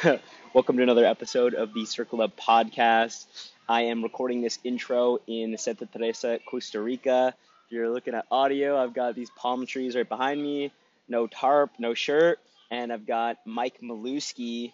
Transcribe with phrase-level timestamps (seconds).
[0.54, 3.26] Welcome to another episode of the Circle Up podcast.
[3.68, 7.34] I am recording this intro in Santa Teresa, Costa Rica.
[7.66, 10.72] If you're looking at audio, I've got these palm trees right behind me,
[11.06, 12.38] no tarp, no shirt,
[12.70, 14.72] and I've got Mike Maluski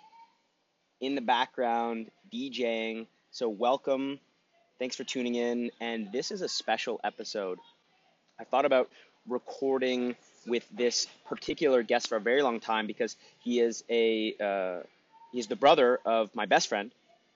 [1.00, 3.08] in the background DJing.
[3.32, 4.20] So, welcome.
[4.78, 5.72] Thanks for tuning in.
[5.80, 7.58] And this is a special episode.
[8.38, 8.90] I thought about
[9.28, 10.14] recording
[10.46, 14.86] with this particular guest for a very long time because he is a uh,
[15.32, 16.90] he's the brother of my best friend,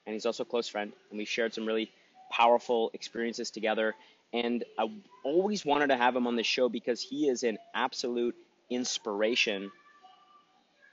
[0.06, 1.91] and he's also a close friend, and we shared some really
[2.30, 3.95] powerful experiences together.
[4.33, 4.91] And I
[5.24, 8.37] always wanted to have him on the show because he is an absolute
[8.70, 9.70] inspiration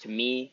[0.01, 0.51] to me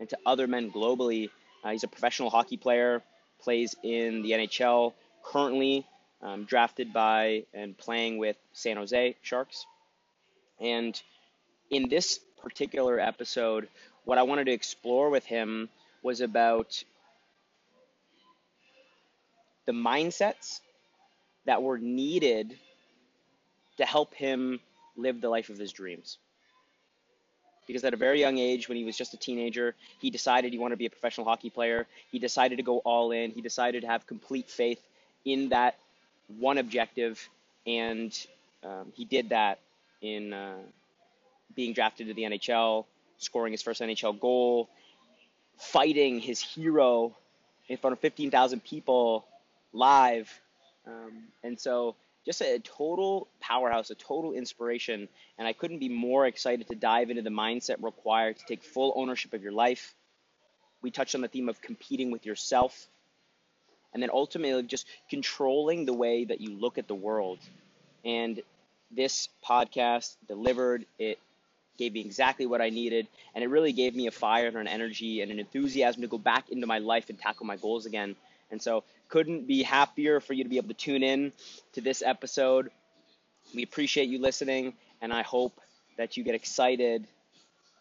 [0.00, 1.30] and to other men globally.
[1.64, 3.02] Uh, he's a professional hockey player,
[3.40, 4.92] plays in the NHL,
[5.24, 5.86] currently
[6.22, 9.66] um, drafted by and playing with San Jose Sharks.
[10.60, 11.00] And
[11.70, 13.68] in this particular episode,
[14.06, 15.68] what I wanted to explore with him
[16.02, 16.82] was about
[19.66, 20.60] the mindsets
[21.44, 22.56] that were needed
[23.78, 24.60] to help him
[24.96, 26.18] live the life of his dreams.
[27.66, 30.58] Because at a very young age, when he was just a teenager, he decided he
[30.58, 31.84] wanted to be a professional hockey player.
[32.12, 33.32] He decided to go all in.
[33.32, 34.80] He decided to have complete faith
[35.24, 35.76] in that
[36.38, 37.28] one objective,
[37.66, 38.16] and
[38.62, 39.58] um, he did that
[40.00, 40.58] in uh,
[41.56, 42.84] being drafted to the NHL,
[43.18, 44.68] scoring his first NHL goal,
[45.58, 47.14] fighting his hero
[47.68, 49.26] in front of 15,000 people
[49.72, 50.30] live.
[50.86, 55.08] Um, and so, just a total powerhouse, a total inspiration.
[55.38, 58.92] And I couldn't be more excited to dive into the mindset required to take full
[58.96, 59.94] ownership of your life.
[60.82, 62.86] We touched on the theme of competing with yourself.
[63.94, 67.38] And then ultimately, just controlling the way that you look at the world.
[68.04, 68.42] And
[68.90, 70.84] this podcast delivered.
[70.98, 71.18] It
[71.76, 74.68] gave me exactly what I needed, and it really gave me a fire and an
[74.68, 78.16] energy and an enthusiasm to go back into my life and tackle my goals again.
[78.50, 81.32] And so, couldn't be happier for you to be able to tune in
[81.72, 82.70] to this episode.
[83.54, 85.60] We appreciate you listening, and I hope
[85.96, 87.06] that you get excited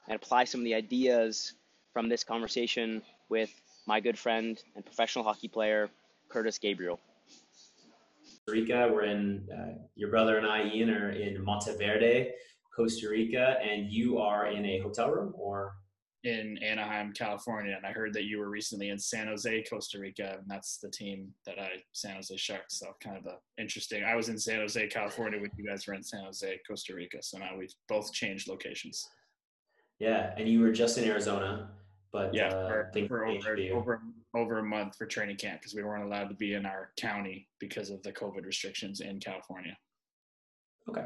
[0.07, 1.53] and apply some of the ideas
[1.93, 3.51] from this conversation with
[3.85, 5.89] my good friend and professional hockey player,
[6.29, 6.99] Curtis Gabriel.
[8.47, 8.89] Rica.
[8.93, 12.31] We're in, uh, your brother and I, Ian, are in Monteverde,
[12.75, 15.75] Costa Rica, and you are in a hotel room or?
[16.23, 17.75] In Anaheim, California.
[17.77, 20.89] And I heard that you were recently in San Jose, Costa Rica, and that's the
[20.89, 22.79] team that I, San Jose Sharks.
[22.79, 24.03] So kind of a interesting.
[24.03, 27.19] I was in San Jose, California when you guys were in San Jose, Costa Rica.
[27.21, 29.07] So now we've both changed locations.
[29.99, 30.33] Yeah.
[30.35, 31.69] And you were just in Arizona.
[32.11, 34.01] But yeah, uh, for, for over, over
[34.35, 37.47] over a month for training camp because we weren't allowed to be in our county
[37.59, 39.75] because of the COVID restrictions in California.
[40.89, 41.05] Okay.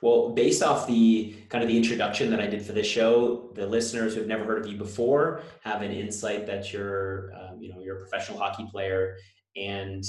[0.00, 3.66] Well, based off the kind of the introduction that I did for this show, the
[3.66, 7.80] listeners who've never heard of you before have an insight that you're, um, you know,
[7.80, 9.16] you're a professional hockey player,
[9.56, 10.04] and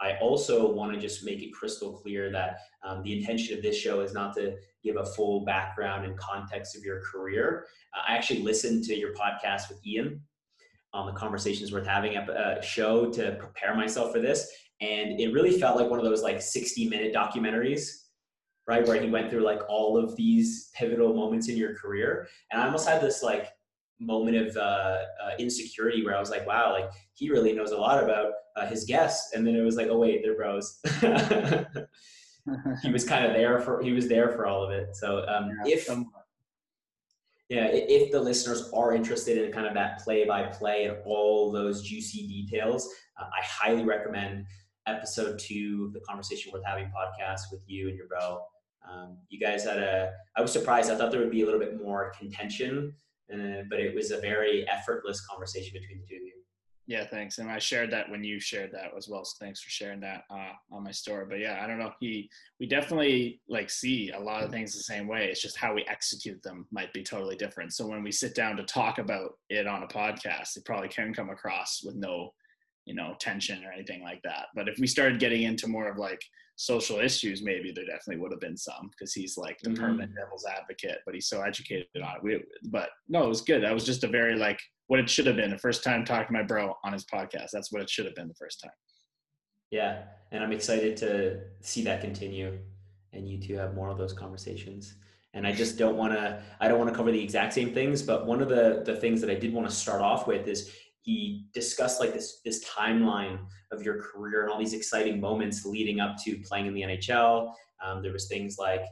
[0.00, 3.76] I also want to just make it crystal clear that um, the intention of this
[3.76, 7.66] show is not to give a full background and context of your career.
[7.96, 10.20] Uh, I actually listened to your podcast with Ian
[10.92, 14.48] on the Conversations Worth Having a show to prepare myself for this.
[14.80, 18.07] And it really felt like one of those like 60 minute documentaries,
[18.68, 18.86] right?
[18.86, 22.28] Where he went through like all of these pivotal moments in your career.
[22.52, 23.48] And I almost had this like
[23.98, 27.78] moment of uh, uh, insecurity where I was like, wow, like he really knows a
[27.78, 29.32] lot about uh, his guests.
[29.34, 30.78] And then it was like, oh wait, they're bros.
[32.82, 34.94] he was kind of there for, he was there for all of it.
[34.94, 35.88] So um, yeah, if,
[37.48, 41.50] yeah, if the listeners are interested in kind of that play by play and all
[41.50, 42.86] those juicy details,
[43.18, 44.44] uh, I highly recommend
[44.86, 48.40] episode two, of the Conversation Worth Having podcast with you and your bro.
[48.90, 50.90] Um, you guys had a, I was surprised.
[50.90, 52.94] I thought there would be a little bit more contention,
[53.32, 56.32] uh, but it was a very effortless conversation between the two of you.
[56.88, 57.36] Yeah, thanks.
[57.36, 59.22] And I shared that when you shared that as well.
[59.22, 61.26] So thanks for sharing that uh, on my story.
[61.28, 61.92] But yeah, I don't know.
[62.00, 65.26] He, we definitely like see a lot of things the same way.
[65.26, 67.74] It's just how we execute them might be totally different.
[67.74, 71.12] So when we sit down to talk about it on a podcast, it probably can
[71.12, 72.32] come across with no,
[72.88, 74.46] you know, tension or anything like that.
[74.54, 76.22] But if we started getting into more of like
[76.56, 79.80] social issues, maybe there definitely would have been some because he's like the mm-hmm.
[79.80, 82.22] permanent devil's advocate, but he's so educated on it.
[82.22, 83.62] We, but no, it was good.
[83.62, 86.28] That was just a very like what it should have been the first time talking
[86.28, 87.50] to my bro on his podcast.
[87.52, 88.72] That's what it should have been the first time.
[89.70, 92.58] Yeah, and I'm excited to see that continue,
[93.12, 94.94] and you two have more of those conversations.
[95.34, 96.42] And I just don't want to.
[96.58, 99.20] I don't want to cover the exact same things, but one of the the things
[99.20, 100.72] that I did want to start off with is
[101.08, 103.38] he discussed like this this timeline
[103.72, 107.54] of your career and all these exciting moments leading up to playing in the NHL.
[107.82, 108.82] Um, there was things like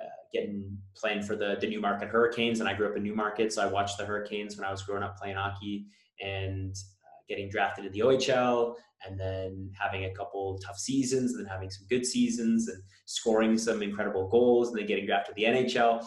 [0.00, 3.62] uh, getting playing for the the Newmarket Hurricanes, and I grew up in Newmarket, so
[3.62, 5.84] I watched the Hurricanes when I was growing up playing hockey,
[6.22, 8.74] and uh, getting drafted in the OHL,
[9.06, 13.58] and then having a couple tough seasons, and then having some good seasons, and scoring
[13.58, 16.02] some incredible goals, and then getting drafted to the NHL.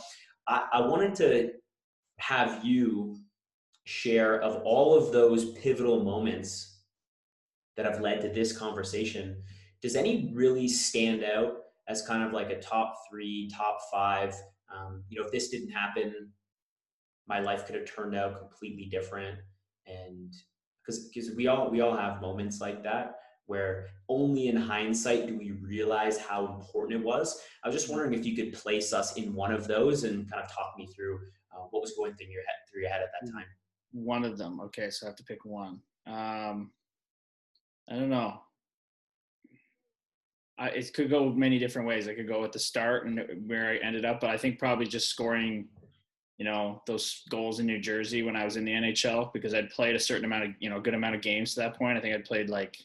[0.47, 1.51] I, I wanted to
[2.17, 3.20] have you
[3.83, 6.79] share of all of those pivotal moments
[7.77, 9.41] that have led to this conversation.
[9.81, 11.61] Does any really stand out
[11.91, 14.33] as kind of like a top three, top five.
[14.73, 16.31] Um, you know, if this didn't happen,
[17.27, 19.37] my life could have turned out completely different.
[19.85, 20.33] And
[20.81, 23.15] because because we all we all have moments like that
[23.47, 27.41] where only in hindsight do we realize how important it was.
[27.63, 30.41] I was just wondering if you could place us in one of those and kind
[30.41, 31.19] of talk me through
[31.51, 33.45] uh, what was going through your head through your head at that time.
[33.91, 34.59] One of them.
[34.61, 35.81] Okay, so I have to pick one.
[36.07, 36.71] Um,
[37.89, 38.41] I don't know.
[40.57, 42.07] I, it could go many different ways.
[42.07, 44.85] I could go at the start and where I ended up, but I think probably
[44.85, 45.67] just scoring,
[46.37, 49.71] you know, those goals in New Jersey when I was in the NHL because I'd
[49.71, 51.97] played a certain amount of, you know, a good amount of games to that point.
[51.97, 52.77] I think I'd played like,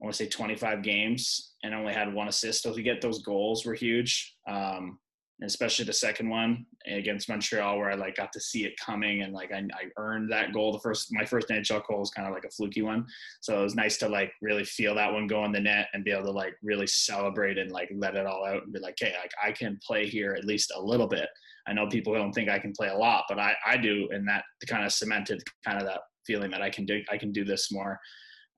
[0.00, 2.62] I want to say 25 games and only had one assist.
[2.62, 4.36] So to get those goals were huge.
[4.48, 4.98] Um,
[5.42, 9.32] especially the second one against Montreal, where I like got to see it coming and
[9.32, 10.72] like I, I earned that goal.
[10.72, 13.06] The first, my first NHL goal was kind of like a fluky one,
[13.40, 16.04] so it was nice to like really feel that one go in the net and
[16.04, 18.96] be able to like really celebrate and like let it all out and be like,
[18.98, 21.28] hey, like I can play here at least a little bit.
[21.66, 24.28] I know people don't think I can play a lot, but I I do, and
[24.28, 27.44] that kind of cemented kind of that feeling that I can do I can do
[27.44, 27.98] this more.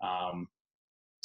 [0.02, 0.46] Um,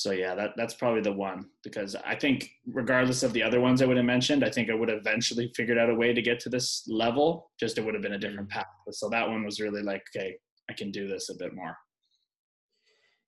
[0.02, 3.84] so yeah, that that's probably the one because I think regardless of the other ones
[3.84, 6.24] I would have mentioned, I think I would have eventually figured out a way to
[6.24, 7.52] get to this level.
[7.60, 8.54] Just it would have been a different mm.
[8.54, 8.66] path.
[8.90, 10.38] So that one was really like, okay,
[10.72, 11.78] I can do this a bit more.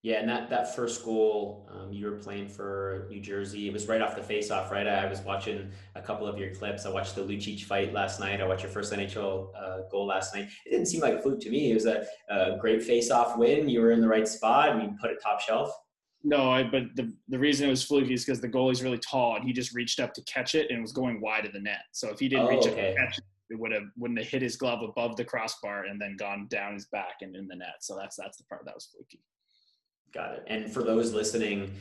[0.01, 3.67] Yeah, and that that first goal, um, you were playing for New Jersey.
[3.67, 4.87] It was right off the face-off, right?
[4.87, 6.87] I was watching a couple of your clips.
[6.87, 8.41] I watched the Lucic fight last night.
[8.41, 10.47] I watched your first NHL uh, goal last night.
[10.65, 11.69] It didn't seem like a fluke to me.
[11.69, 13.69] It was a, a great face-off win.
[13.69, 15.71] You were in the right spot, and you put it top shelf.
[16.23, 19.35] No, I, but the the reason it was fluky is because the goalie's really tall
[19.35, 21.83] and he just reached up to catch it and was going wide of the net.
[21.91, 22.91] So if he didn't oh, reach okay.
[22.91, 25.83] up to catch it, it would have wouldn't have hit his glove above the crossbar
[25.85, 27.75] and then gone down his back and in the net.
[27.81, 29.19] So that's that's the part that was fluky.
[30.13, 30.43] Got it.
[30.47, 31.73] And for those listening,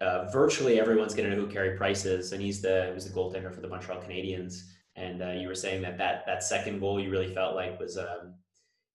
[0.00, 3.14] uh, virtually everyone's going to know who Carey Price is, and he's the was the
[3.14, 4.62] goaltender for the Montreal Canadiens.
[4.94, 7.98] And uh, you were saying that that that second goal you really felt like was
[7.98, 8.34] um,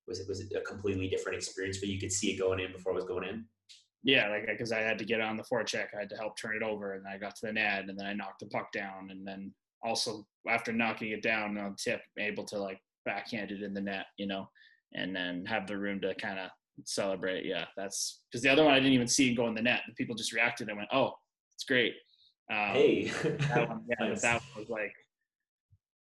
[0.08, 2.94] was it was a completely different experience, but you could see it going in before
[2.94, 3.44] it was going in
[4.04, 6.56] yeah, like because I had to get on the forecheck, I had to help turn
[6.56, 9.10] it over, and I got to the net, and then I knocked the puck down,
[9.12, 9.54] and then
[9.84, 14.08] also after knocking it down on tip, able to like backhand it in the net,
[14.18, 14.50] you know,
[14.94, 16.50] and then have the room to kind of
[16.84, 17.46] celebrate.
[17.46, 19.82] Yeah, that's because the other one I didn't even see go in the net.
[19.88, 21.14] The people just reacted and went, "Oh,
[21.56, 21.94] it's great."
[22.52, 24.22] Um, hey, that one, yeah, nice.
[24.22, 24.94] that one was like,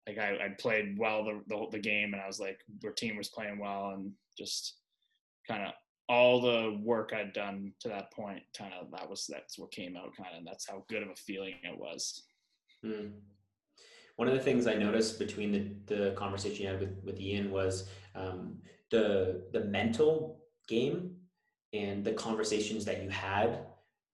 [0.07, 3.15] like I, I played well the, the the game, and I was like, our team
[3.15, 4.75] was playing well, and just
[5.47, 5.73] kind of
[6.09, 9.95] all the work I'd done to that point, kind of that was that's what came
[9.95, 12.23] out, kind of that's how good of a feeling it was.
[12.83, 13.07] Hmm.
[14.17, 17.51] One of the things I noticed between the, the conversation you had with, with Ian
[17.51, 18.57] was um,
[18.91, 21.15] the the mental game
[21.73, 23.65] and the conversations that you had.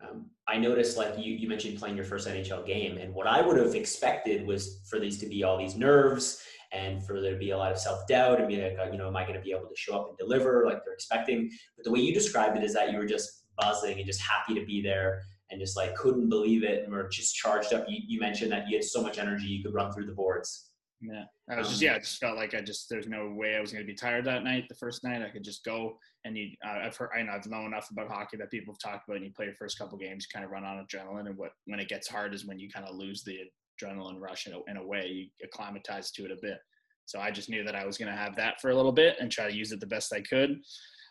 [0.02, 3.42] Um, I noticed like you you mentioned playing your first NHL game, and what I
[3.42, 7.38] would have expected was for these to be all these nerves and for there to
[7.38, 9.36] be a lot of self doubt and be like, uh, you know, am I going
[9.36, 11.50] to be able to show up and deliver like they're expecting?
[11.76, 14.54] But the way you described it is that you were just buzzing and just happy
[14.60, 17.86] to be there and just like couldn't believe it and were just charged up.
[17.88, 20.70] You, you mentioned that you had so much energy you could run through the boards.
[21.02, 23.56] Yeah, I was just um, yeah, I just felt like I just there's no way
[23.56, 24.66] I was going to be tired that night.
[24.68, 26.50] The first night I could just go and you.
[26.66, 29.16] Uh, I've heard I know I've known enough about hockey that people have talked about.
[29.16, 31.52] And you play your first couple games, you kind of run on adrenaline, and what
[31.68, 33.38] when it gets hard is when you kind of lose the
[33.80, 35.08] adrenaline rush in a, in a way.
[35.08, 36.58] You acclimatize to it a bit.
[37.06, 39.16] So I just knew that I was going to have that for a little bit
[39.20, 40.60] and try to use it the best I could.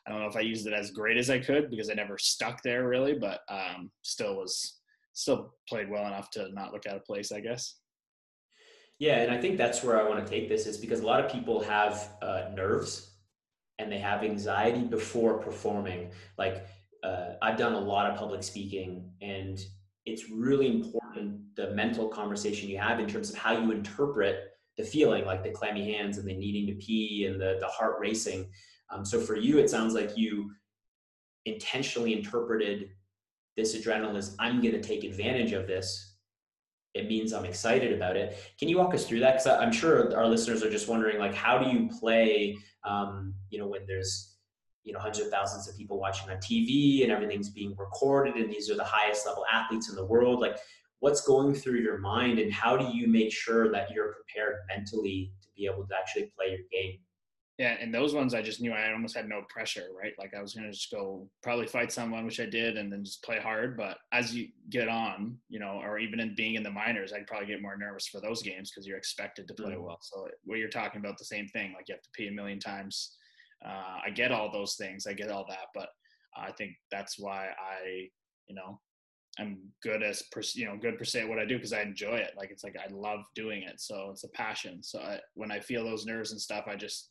[0.07, 2.17] I don't know if I used it as great as I could because I never
[2.19, 4.79] stuck there really, but um, still was
[5.13, 7.75] still played well enough to not look out of place, I guess.
[8.99, 11.25] Yeah, and I think that's where I want to take this is because a lot
[11.25, 13.17] of people have uh, nerves
[13.79, 16.11] and they have anxiety before performing.
[16.37, 16.67] Like
[17.05, 19.59] uh, I've done a lot of public speaking, and
[20.07, 21.08] it's really important
[21.57, 25.51] the mental conversation you have in terms of how you interpret the feeling like the
[25.51, 28.49] clammy hands and the needing to pee and the, the heart racing.
[28.91, 30.53] Um, so for you, it sounds like you
[31.45, 32.91] intentionally interpreted
[33.57, 36.15] this adrenaline as I'm going to take advantage of this.
[36.95, 38.39] It means I'm excited about it.
[38.59, 39.35] Can you walk us through that?
[39.35, 42.57] Because I'm sure our listeners are just wondering, like, how do you play?
[42.85, 44.37] Um, you know, when there's
[44.85, 48.51] you know hundreds of thousands of people watching on TV and everything's being recorded, and
[48.51, 50.41] these are the highest level athletes in the world.
[50.41, 50.57] Like,
[51.01, 55.33] what's going through your mind and how do you make sure that you're prepared mentally
[55.43, 56.99] to be able to actually play your game
[57.59, 60.13] yeah, and those ones I just knew I almost had no pressure, right?
[60.17, 63.25] Like I was gonna just go probably fight someone, which I did, and then just
[63.25, 63.77] play hard.
[63.77, 67.27] But as you get on, you know, or even in being in the minors, I'd
[67.27, 69.83] probably get more nervous for those games because you're expected to play mm-hmm.
[69.83, 69.99] well.
[70.01, 72.61] So what you're talking about the same thing, like you have to pee a million
[72.61, 73.17] times.
[73.67, 75.89] Uh, I get all those things, I get all that, but
[76.37, 78.09] I think that's why I,
[78.47, 78.79] you know,
[79.39, 80.23] I'm good as
[80.55, 82.33] you know good per se at what I do because I enjoy it.
[82.37, 84.83] Like it's like I love doing it, so it's a passion.
[84.83, 87.11] So I, when I feel those nerves and stuff, I just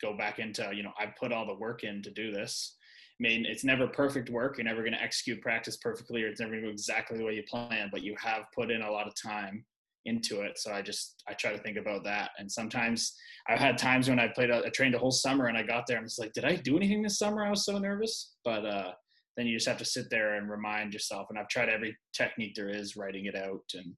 [0.00, 2.76] go back into you know i put all the work in to do this.
[3.20, 4.58] I mean it's never perfect work.
[4.58, 7.24] You're never going to execute practice perfectly or it's never going to go exactly the
[7.24, 9.64] way you plan but you have put in a lot of time
[10.06, 10.58] into it.
[10.58, 12.30] So i just i try to think about that.
[12.38, 13.14] And sometimes
[13.48, 15.86] i've had times when i played a, I trained a whole summer and i got
[15.86, 17.44] there and it's like did i do anything this summer?
[17.44, 18.34] I was so nervous.
[18.44, 18.92] But uh
[19.36, 22.54] then you just have to sit there and remind yourself and i've tried every technique
[22.54, 23.94] there is writing it out and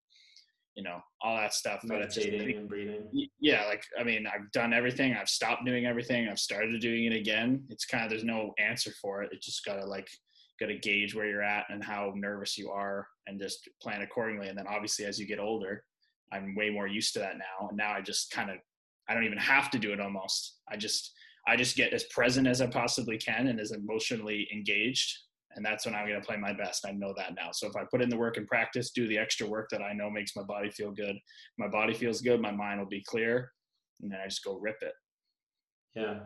[0.76, 3.28] you know all that stuff meditating just, and breathing.
[3.40, 7.14] Yeah like i mean i've done everything i've stopped doing everything i've started doing it
[7.14, 7.64] again.
[7.70, 10.08] It's kind of there's no answer for it it just gotta like
[10.60, 14.48] gotta gauge where you're at and how nervous you are and just plan accordingly.
[14.48, 15.82] And then obviously as you get older
[16.32, 18.56] i'm way more used to that now and now i just kind of
[19.08, 20.58] i don't even have to do it almost.
[20.70, 21.12] I just
[21.48, 25.16] i just get as present as i possibly can and as emotionally engaged
[25.56, 26.86] and that's when I'm going to play my best.
[26.86, 27.50] I know that now.
[27.52, 29.92] So if I put in the work and practice, do the extra work that I
[29.92, 31.16] know makes my body feel good,
[31.58, 33.50] my body feels good, my mind will be clear,
[34.02, 34.92] and then I just go rip it.
[35.94, 36.20] Yeah.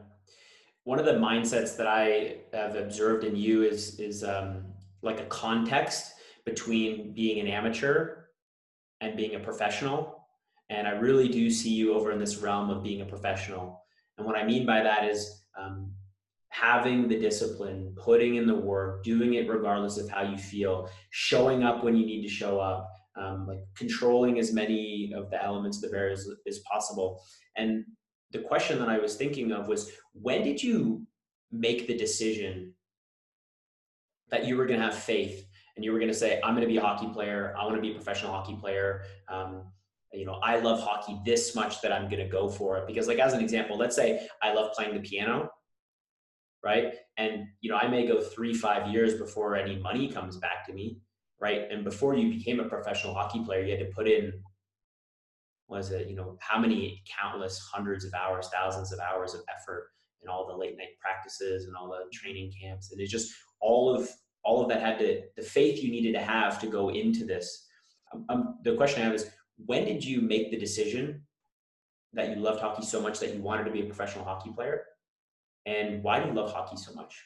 [0.85, 4.65] One of the mindsets that I have observed in you is is um,
[5.03, 8.25] like a context between being an amateur
[9.01, 10.27] and being a professional.
[10.71, 13.83] And I really do see you over in this realm of being a professional.
[14.19, 15.93] And what I mean by that is um,
[16.51, 21.63] having the discipline, putting in the work, doing it regardless of how you feel, showing
[21.63, 25.81] up when you need to show up, um, like controlling as many of the elements
[25.81, 27.23] the variables as possible.
[27.57, 27.85] And
[28.33, 31.07] the question that I was thinking of was when did you
[31.53, 32.75] make the decision
[34.31, 36.67] that you were going to have faith and you were going to say, I'm going
[36.67, 39.03] to be a hockey player, I want to be a professional hockey player?
[39.29, 39.65] Um,
[40.13, 42.89] you know, I love hockey this much that I'm going to go for it.
[42.89, 45.49] Because, like, as an example, let's say I love playing the piano
[46.65, 46.95] right?
[47.17, 50.73] And you know, I may go three, five years before any money comes back to
[50.73, 50.99] me,
[51.41, 51.63] right?
[51.71, 54.33] And before you became a professional hockey player, you had to put in
[55.71, 59.91] was it, you know, how many countless hundreds of hours, thousands of hours of effort
[60.21, 62.91] and all the late night practices and all the training camps.
[62.91, 64.11] And it's just all of
[64.43, 67.69] all of that had to the faith you needed to have to go into this.
[68.13, 69.31] Um, um, the question I have is
[69.67, 71.23] when did you make the decision
[72.13, 74.83] that you loved hockey so much that you wanted to be a professional hockey player?
[75.71, 77.25] And why do you love hockey so much?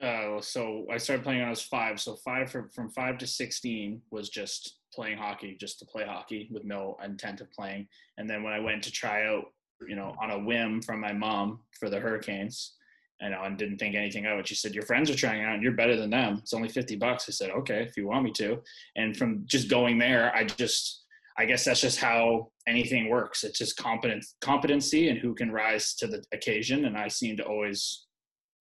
[0.00, 2.00] Uh, so I started playing when I was five.
[2.00, 6.48] So five from, from five to 16 was just playing hockey, just to play hockey
[6.52, 7.88] with no intent of playing.
[8.16, 9.46] And then when I went to try out,
[9.88, 12.74] you know, on a whim from my mom for the Hurricanes,
[13.20, 14.46] you know, and didn't think anything of it.
[14.46, 16.38] She said, "Your friends are trying out, and you're better than them.
[16.38, 18.62] It's only fifty bucks." I said, "Okay, if you want me to."
[18.94, 21.04] And from just going there, I just
[21.38, 23.44] I guess that's just how anything works.
[23.44, 26.84] It's just competence, competency, and who can rise to the occasion.
[26.84, 28.06] And I seem to always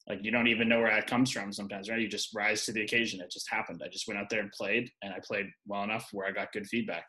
[0.08, 2.00] like you don't even know where that comes from sometimes, right?
[2.00, 3.20] You just rise to the occasion.
[3.20, 3.82] It just happened.
[3.84, 6.54] I just went out there and played, and I played well enough where I got
[6.54, 7.04] good feedback.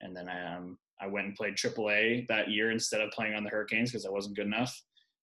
[0.00, 3.44] And then I um I went and played AAA that year instead of playing on
[3.44, 4.74] the Hurricanes because I wasn't good enough.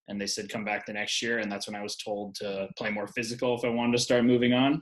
[0.07, 2.69] And they said come back the next year, and that's when I was told to
[2.77, 4.81] play more physical if I wanted to start moving on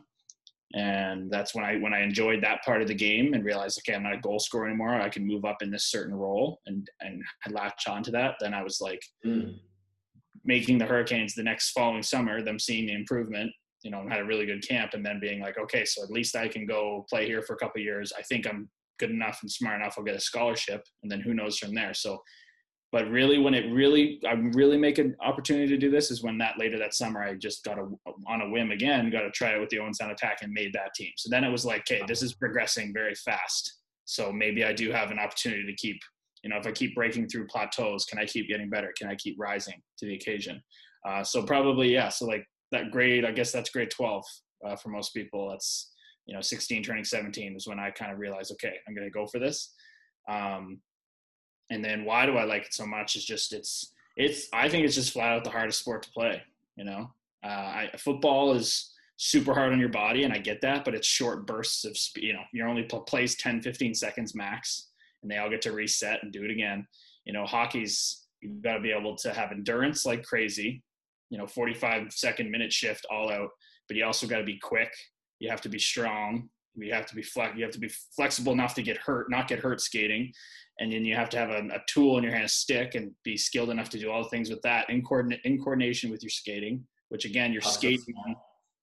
[0.74, 3.96] and that's when I when I enjoyed that part of the game and realized okay
[3.96, 4.94] I'm not a goal scorer anymore.
[4.94, 8.36] I can move up in this certain role and and I latch onto that.
[8.40, 9.56] Then I was like mm.
[10.46, 13.52] making the Hurricanes the next following summer them seeing the improvement
[13.84, 16.36] you know had a really good camp and then being like okay so at least
[16.36, 18.14] I can go play here for a couple years.
[18.18, 19.96] I think I'm good enough and smart enough.
[19.98, 21.94] I'll get a scholarship and then who knows from there.
[21.94, 22.22] So
[22.92, 26.38] but really when it really i really make an opportunity to do this is when
[26.38, 27.88] that later that summer i just got a
[28.28, 30.74] on a whim again got to try it with the owen sound attack and made
[30.74, 31.12] that team.
[31.18, 33.80] So then it was like okay this is progressing very fast.
[34.06, 36.00] So maybe i do have an opportunity to keep
[36.44, 38.94] you know if i keep breaking through plateaus can i keep getting better?
[38.98, 40.62] Can i keep rising to the occasion?
[41.08, 44.24] Uh, so probably yeah so like that grade i guess that's grade 12
[44.66, 45.50] uh, for most people.
[45.50, 45.92] That's
[46.28, 49.12] you know 16 turning 17 is when i kind of realized okay i'm going to
[49.12, 49.74] go for this.
[50.30, 50.80] Um,
[51.72, 54.86] and then why do I like it so much is just it's it's I think
[54.86, 56.44] it's just flat out the hardest sport to play.
[56.76, 57.12] You know,
[57.44, 61.08] uh, I, football is super hard on your body, and I get that, but it's
[61.08, 62.26] short bursts of speed.
[62.26, 64.90] You know, you're only plays 10, 15 seconds max,
[65.22, 66.86] and they all get to reset and do it again.
[67.26, 70.84] You know, hockey's you've got to be able to have endurance like crazy.
[71.30, 73.50] You know, 45 second minute shift all out,
[73.88, 74.92] but you also got to be quick.
[75.40, 77.56] You have to be strong You have to be flex.
[77.58, 80.32] You have to be flexible enough to get hurt, not get hurt skating,
[80.80, 83.12] and then you have to have a, a tool in your hand, a stick, and
[83.24, 86.24] be skilled enough to do all the things with that in coordinate in coordination with
[86.24, 86.86] your skating.
[87.10, 88.36] Which again, you're skating on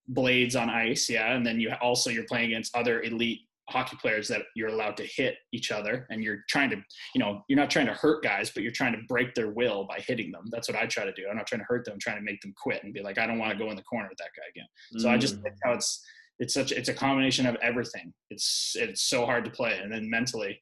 [0.09, 3.41] blades on ice, yeah, and then you also you're playing against other elite
[3.71, 6.77] hockey players that you're allowed to hit each other and you're trying to
[7.15, 9.85] you know you're not trying to hurt guys but you're trying to break their will
[9.85, 11.93] by hitting them that's what i try to do i'm not trying to hurt them
[11.95, 13.77] I'm trying to make them quit and be like i don't want to go in
[13.77, 14.67] the corner with that guy again
[15.03, 15.59] so i just think mm.
[15.65, 16.03] how it's
[16.39, 18.13] it's such it's a combination of everything.
[18.31, 19.79] It's it's so hard to play.
[19.83, 20.59] And then mentally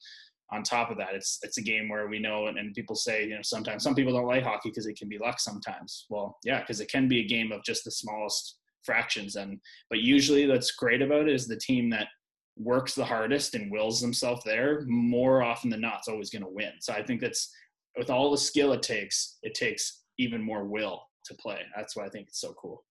[0.53, 3.25] on top of that it's it's a game where we know and, and people say
[3.25, 6.07] you know sometimes some people don't like hockey because it can be luck sometimes.
[6.09, 9.37] Well yeah because it can be a game of just the smallest fractions.
[9.37, 9.59] And
[9.91, 12.09] but usually what's great about it is the team that
[12.57, 16.49] works the hardest and wills themselves there more often than not it's always going to
[16.49, 16.73] win.
[16.81, 17.53] So i think that's
[17.99, 21.61] with all the skill it takes it takes even more will to play.
[21.77, 22.83] That's why i think it's so cool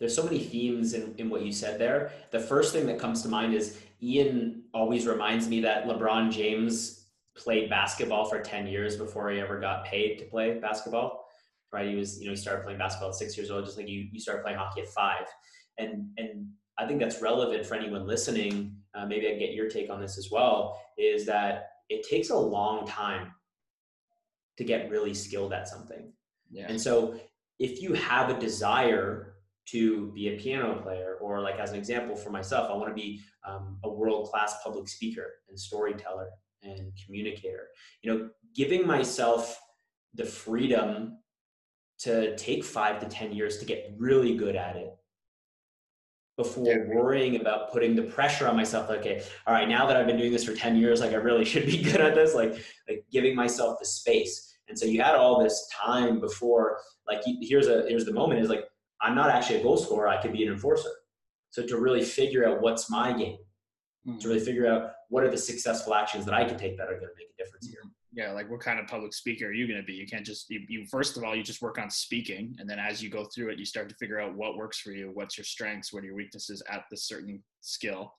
[0.00, 3.22] there's so many themes in, in what you said there the first thing that comes
[3.22, 8.96] to mind is ian always reminds me that lebron james played basketball for 10 years
[8.96, 11.26] before he ever got paid to play basketball
[11.72, 13.88] right he was you know he started playing basketball at six years old just like
[13.88, 15.26] you you started playing hockey at five
[15.78, 16.46] and and
[16.80, 18.74] I think that's relevant for anyone listening.
[18.94, 20.80] Uh, maybe I get your take on this as well.
[20.96, 23.32] Is that it takes a long time
[24.56, 26.12] to get really skilled at something.
[26.50, 26.66] Yeah.
[26.68, 27.20] And so
[27.58, 29.34] if you have a desire
[29.66, 32.94] to be a piano player, or like as an example for myself, I want to
[32.94, 36.28] be um, a world class public speaker and storyteller
[36.62, 37.68] and communicator.
[38.02, 39.58] You know, giving myself
[40.14, 41.18] the freedom
[42.00, 44.90] to take five to 10 years to get really good at it
[46.36, 46.94] before yeah.
[46.94, 50.16] worrying about putting the pressure on myself like okay all right now that i've been
[50.16, 52.54] doing this for 10 years like i really should be good at this like
[52.88, 57.66] like giving myself the space and so you had all this time before like here's
[57.66, 58.64] a here's the moment is like
[59.02, 60.90] i'm not actually a goal scorer i could be an enforcer.
[61.50, 63.38] So to really figure out what's my game
[64.06, 64.18] mm-hmm.
[64.18, 66.98] to really figure out what are the successful actions that i can take that are
[66.98, 67.80] going to make a difference here.
[68.12, 69.92] Yeah like what kind of public speaker are you going to be?
[69.92, 72.78] You can't just you, you, first of all you just work on speaking and then
[72.78, 75.38] as you go through it you start to figure out what works for you what's
[75.38, 78.14] your strengths what are your weaknesses at this certain skill.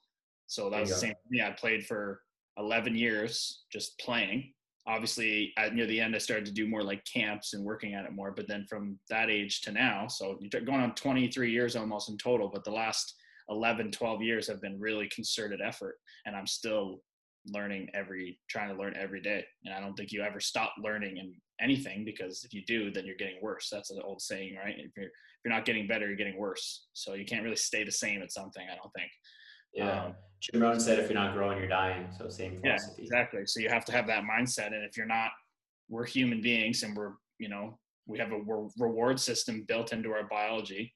[0.47, 2.21] So that was the same yeah i played for
[2.57, 4.51] 11 years just playing
[4.87, 8.05] obviously at near the end i started to do more like camps and working at
[8.05, 11.75] it more but then from that age to now so you're going on 23 years
[11.75, 13.15] almost in total but the last
[13.49, 17.01] 11 12 years have been really concerted effort and i'm still
[17.47, 21.17] learning every trying to learn every day and i don't think you ever stop learning
[21.17, 23.69] in anything because if you do then you're getting worse.
[23.71, 24.75] That's an old saying right?
[24.77, 26.87] If you're if you're not getting better you're getting worse.
[26.93, 29.11] So you can't really stay the same at something i don't think
[29.73, 30.05] yeah.
[30.05, 32.07] Um, jim rohn said if you're not growing you're dying.
[32.17, 32.93] So same philosophy.
[32.97, 33.45] yeah, exactly.
[33.45, 35.31] So you have to have that mindset and if you're not
[35.89, 38.41] we're human beings and we're you know we have a
[38.77, 40.93] reward system built into our biology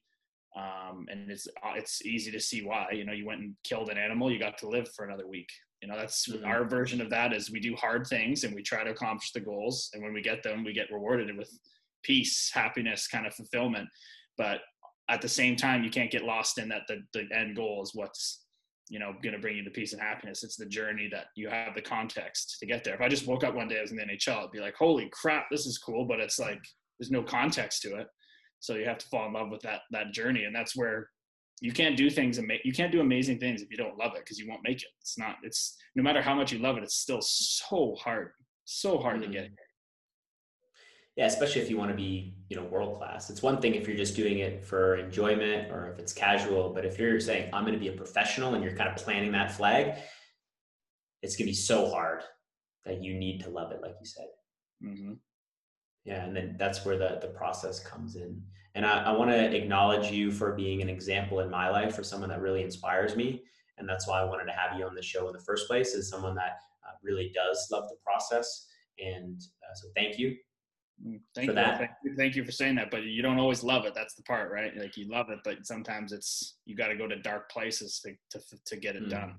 [0.56, 2.86] um, and it's uh, it's easy to see why.
[2.90, 5.50] You know you went and killed an animal you got to live for another week.
[5.82, 6.46] You know that's mm-hmm.
[6.46, 9.40] our version of that is we do hard things and we try to accomplish the
[9.40, 11.50] goals and when we get them we get rewarded with
[12.02, 13.88] peace happiness kind of fulfillment.
[14.38, 14.60] But
[15.10, 17.92] at the same time you can't get lost in that the, the end goal is
[17.94, 18.45] what's
[18.88, 21.48] you know going to bring you the peace and happiness it's the journey that you
[21.48, 23.96] have the context to get there if i just woke up one day as in
[23.96, 26.60] the nhl i'd be like holy crap this is cool but it's like
[26.98, 28.06] there's no context to it
[28.60, 31.08] so you have to fall in love with that that journey and that's where
[31.60, 34.24] you can't do things and you can't do amazing things if you don't love it
[34.24, 36.84] because you won't make it it's not it's no matter how much you love it
[36.84, 38.30] it's still so hard
[38.64, 39.32] so hard mm-hmm.
[39.32, 39.54] to get mm-hmm.
[41.16, 43.88] Yeah especially if you want to be you know world class it's one thing if
[43.88, 47.62] you're just doing it for enjoyment or if it's casual but if you're saying i'm
[47.64, 49.96] going to be a professional and you're kind of planting that flag
[51.22, 52.22] it's going to be so hard
[52.84, 54.26] that you need to love it like you said.
[54.82, 55.14] Mm-hmm.
[56.04, 58.40] Yeah and then that's where the, the process comes in.
[58.74, 62.04] And i, I want to acknowledge you for being an example in my life for
[62.04, 63.42] someone that really inspires me
[63.78, 65.94] and that's why i wanted to have you on the show in the first place
[65.94, 68.66] is someone that uh, really does love the process
[68.98, 70.36] and uh, so thank you
[71.34, 71.54] Thank you.
[71.54, 72.16] Thank you.
[72.16, 72.90] Thank you for saying that.
[72.90, 73.94] But you don't always love it.
[73.94, 74.74] That's the part, right?
[74.76, 78.14] Like you love it, but sometimes it's you got to go to dark places to
[78.30, 79.10] to, to get it mm.
[79.10, 79.34] done.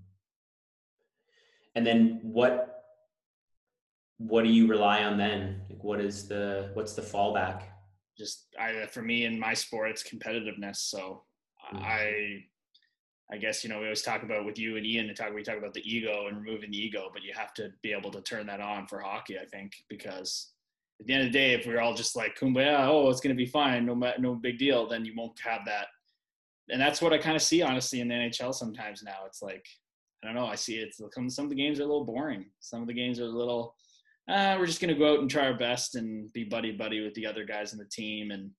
[1.76, 2.86] And then what
[4.18, 5.62] what do you rely on then?
[5.70, 7.64] Like what is the what's the fallback?
[8.18, 10.78] Just I for me in my sport it's competitiveness.
[10.78, 11.24] So
[11.74, 11.84] mm-hmm.
[11.84, 12.44] I
[13.32, 15.58] I guess you know we always talk about with you and Ian talk we talk
[15.58, 18.46] about the ego and removing the ego, but you have to be able to turn
[18.46, 19.38] that on for hockey.
[19.40, 20.54] I think because
[21.00, 23.36] at the end of the day, if we're all just like kumbaya, oh it's gonna
[23.36, 25.88] be fine, no no big deal, then you won't have that.
[26.70, 29.20] And that's what I kind of see honestly in the NHL sometimes now.
[29.26, 29.66] It's like
[30.24, 30.48] I don't know.
[30.48, 30.96] I see it.
[31.14, 32.46] Some some of the games are a little boring.
[32.60, 33.76] Some of the games are a little
[34.30, 37.02] uh, we're just going to go out and try our best and be buddy buddy
[37.02, 38.52] with the other guys in the team and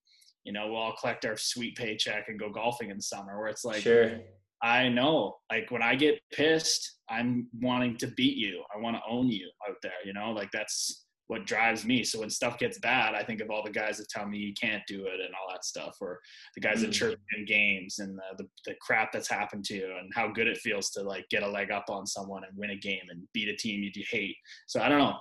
[0.45, 3.49] you know we'll all collect our sweet paycheck and go golfing in the summer where
[3.49, 4.19] it's like sure
[4.63, 5.37] I know.
[5.51, 8.63] Like when I get pissed, I'm wanting to beat you.
[8.75, 9.93] I want to own you out there.
[10.05, 12.03] You know, like that's what drives me.
[12.03, 14.55] So when stuff gets bad, I think of all the guys that tell me you
[14.61, 16.19] can't do it and all that stuff, or
[16.55, 16.85] the guys mm-hmm.
[16.85, 16.95] that mm.
[16.95, 20.49] chirp in games and the, the, the crap that's happened to you and how good
[20.49, 23.23] it feels to like get a leg up on someone and win a game and
[23.35, 24.37] beat a team you hate.
[24.67, 25.17] So I don't know.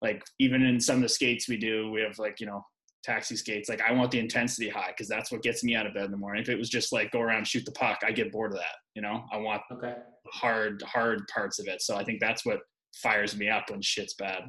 [0.00, 2.62] Like even in some of the skates we do, we have like you know
[3.02, 3.68] taxi skates.
[3.68, 6.10] Like I want the intensity high because that's what gets me out of bed in
[6.12, 6.42] the morning.
[6.42, 8.76] If it was just like go around shoot the puck, I get bored of that.
[8.94, 9.94] You know, I want okay.
[10.32, 11.82] hard hard parts of it.
[11.82, 12.60] So I think that's what
[12.94, 14.42] fires me up when shit's bad.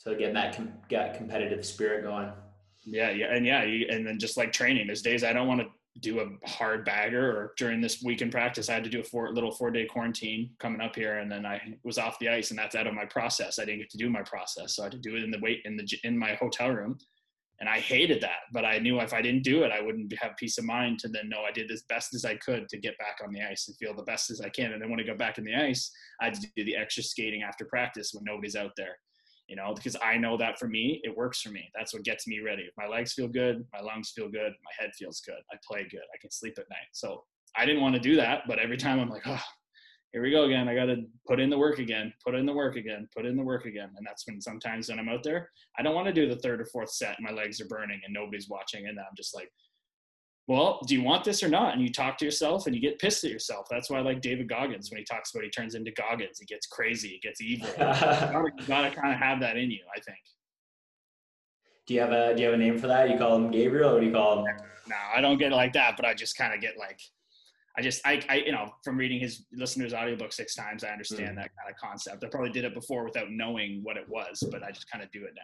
[0.00, 2.32] So getting that com- got competitive spirit going.
[2.86, 4.86] Yeah, yeah, and yeah, you, and then just like training.
[4.86, 5.66] There's days I don't want to
[6.00, 9.04] do a hard bagger or during this week in practice i had to do a
[9.04, 12.50] four, little four day quarantine coming up here and then i was off the ice
[12.50, 14.86] and that's out of my process i didn't get to do my process so i
[14.86, 16.96] had to do it in the weight in the in my hotel room
[17.58, 20.36] and i hated that but i knew if i didn't do it i wouldn't have
[20.36, 22.96] peace of mind to then know i did as best as i could to get
[22.98, 25.02] back on the ice and feel the best as i can and then when i
[25.02, 28.22] got back in the ice i had to do the extra skating after practice when
[28.24, 28.96] nobody's out there
[29.50, 31.68] you know, because I know that for me, it works for me.
[31.76, 32.62] That's what gets me ready.
[32.62, 35.88] If my legs feel good, my lungs feel good, my head feels good, I play
[35.90, 36.88] good, I can sleep at night.
[36.92, 37.24] So
[37.56, 39.42] I didn't want to do that, but every time I'm like, oh,
[40.12, 40.68] here we go again.
[40.68, 43.36] I got to put in the work again, put in the work again, put in
[43.36, 43.90] the work again.
[43.96, 46.60] And that's when sometimes when I'm out there, I don't want to do the third
[46.60, 47.16] or fourth set.
[47.20, 48.86] My legs are burning and nobody's watching.
[48.86, 49.50] And I'm just like,
[50.50, 51.74] well, do you want this or not?
[51.74, 53.68] And you talk to yourself and you get pissed at yourself.
[53.70, 56.40] That's why I like David Goggins when he talks about he turns into Goggins.
[56.40, 57.68] He gets crazy, he gets evil.
[57.68, 60.18] you gotta, gotta kind of have that in you, I think.
[61.86, 63.08] Do you have a do you have a name for that?
[63.08, 64.56] You call him Gabriel or do you call him
[64.88, 66.98] No, I don't get like that, but I just kind of get like
[67.78, 71.30] I just I, I you know, from reading his listener's audiobook six times, I understand
[71.30, 71.42] mm.
[71.42, 72.24] that kind of concept.
[72.24, 75.12] I probably did it before without knowing what it was, but I just kind of
[75.12, 75.42] do it now.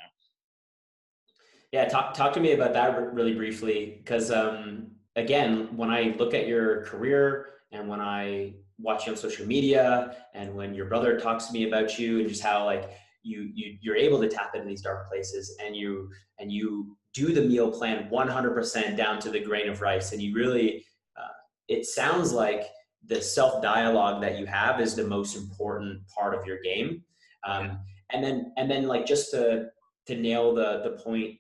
[1.71, 6.35] Yeah, talk talk to me about that really briefly, because um, again, when I look
[6.35, 11.19] at your career and when I watch you on social media and when your brother
[11.19, 12.91] talks to me about you and just how like
[13.23, 17.33] you, you you're able to tap into these dark places and you and you do
[17.33, 20.85] the meal plan 100% down to the grain of rice and you really
[21.19, 21.33] uh,
[21.69, 22.67] it sounds like
[23.07, 27.03] the self dialogue that you have is the most important part of your game.
[27.45, 27.79] Um,
[28.13, 29.69] and then and then like just to
[30.07, 31.37] to nail the the point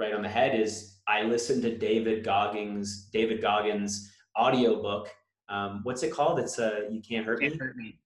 [0.00, 5.08] right on the head is I listened to David Goggins David Goggins audiobook.
[5.48, 6.40] Um, what's it called?
[6.40, 7.58] It's uh, you can't hurt can't me.
[7.58, 7.98] Hurt me.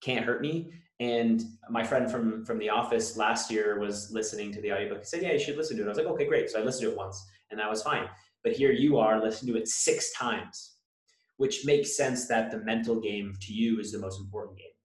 [0.00, 0.72] Can't hurt me.
[0.98, 5.00] And my friend from from the office last year was listening to the audiobook.
[5.00, 6.64] He said, "Yeah, you should listen to it." I was like, "Okay, great." So I
[6.64, 8.08] listened to it once, and that was fine.
[8.42, 10.76] But here you are, listening to it six times,
[11.36, 14.76] which makes sense that the mental game to you is the most important game.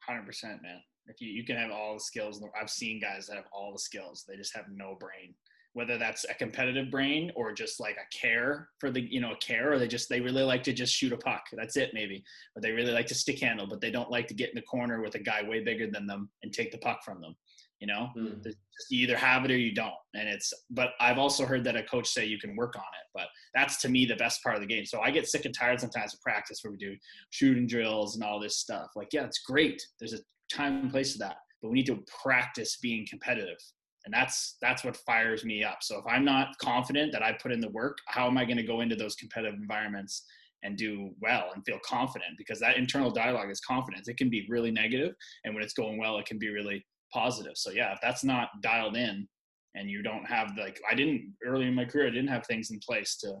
[0.00, 0.80] Hundred percent, man.
[1.06, 3.78] If you you can have all the skills, I've seen guys that have all the
[3.78, 5.34] skills, they just have no brain
[5.74, 9.36] whether that's a competitive brain or just like a care for the you know a
[9.36, 12.24] care or they just they really like to just shoot a puck that's it maybe.
[12.56, 14.62] Or they really like to stick handle but they don't like to get in the
[14.62, 17.36] corner with a guy way bigger than them and take the puck from them
[17.80, 18.08] you know?
[18.16, 18.54] Mm.
[18.88, 21.82] you either have it or you don't and it's but i've also heard that a
[21.82, 24.60] coach say you can work on it but that's to me the best part of
[24.60, 24.86] the game.
[24.86, 26.96] So i get sick and tired sometimes of practice where we do
[27.30, 28.88] shooting drills and all this stuff.
[28.96, 29.82] Like yeah it's great.
[29.98, 30.18] There's a
[30.52, 33.58] time and place for that but we need to practice being competitive
[34.04, 35.78] and that's that's what fires me up.
[35.82, 38.56] So if i'm not confident that i put in the work how am i going
[38.56, 40.24] to go into those competitive environments
[40.62, 42.32] and do well and feel confident?
[42.38, 44.08] Because that internal dialogue is confidence.
[44.08, 45.14] It can be really negative
[45.44, 47.56] and when it's going well it can be really positive.
[47.56, 49.28] So yeah if that's not dialed in
[49.74, 52.70] and you don't have like i didn't early in my career i didn't have things
[52.70, 53.34] in place to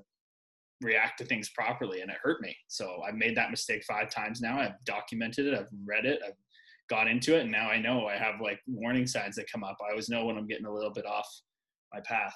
[0.80, 2.54] react to things properly and it hurt me.
[2.68, 4.58] So i've made that mistake five times now.
[4.58, 5.54] I've documented it.
[5.54, 6.20] I've read it.
[6.26, 6.34] I've
[6.88, 9.76] got into it and now I know I have like warning signs that come up.
[9.86, 11.28] I always know when I'm getting a little bit off
[11.92, 12.34] my path.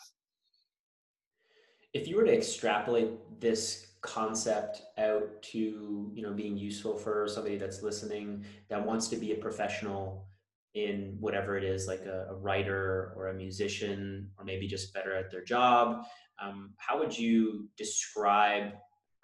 [1.93, 7.57] If you were to extrapolate this concept out to, you know, being useful for somebody
[7.57, 10.29] that's listening that wants to be a professional
[10.75, 15.15] in whatever it is, like a, a writer or a musician, or maybe just better
[15.15, 16.05] at their job,
[16.41, 18.73] um, how would you describe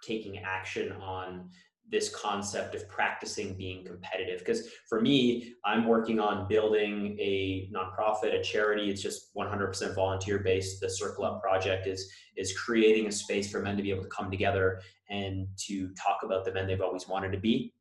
[0.03, 1.49] taking action on
[1.91, 4.39] this concept of practicing being competitive.
[4.41, 8.91] Because for me i'm working on building a nonprofit a charity.
[8.91, 10.81] It's just 100% volunteer based.
[10.81, 14.09] The circle up project is is creating a space for men to be able to
[14.09, 17.73] come together and to talk about the men they've always wanted to be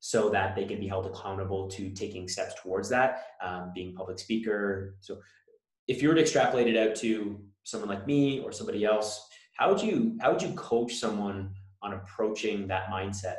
[0.00, 4.18] so that they can be held accountable to taking steps towards that um, being public
[4.18, 4.94] speaker.
[5.00, 5.18] So
[5.88, 9.68] if you were to extrapolate it out to someone like me or somebody else how
[9.68, 13.36] would you how would you coach someone on approaching that mindset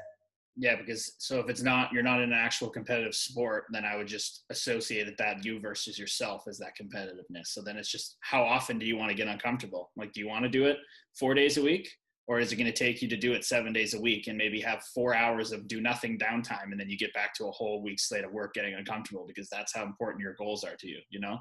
[0.60, 3.96] yeah, because so if it's not you're not in an actual competitive sport, then I
[3.96, 7.48] would just associate that you versus yourself as that competitiveness.
[7.48, 9.92] So then it's just how often do you want to get uncomfortable?
[9.96, 10.78] Like, do you want to do it
[11.18, 11.90] four days a week,
[12.28, 14.38] or is it going to take you to do it seven days a week and
[14.38, 17.52] maybe have four hours of do nothing downtime and then you get back to a
[17.52, 20.88] whole week slate of work getting uncomfortable because that's how important your goals are to
[20.88, 21.38] you you know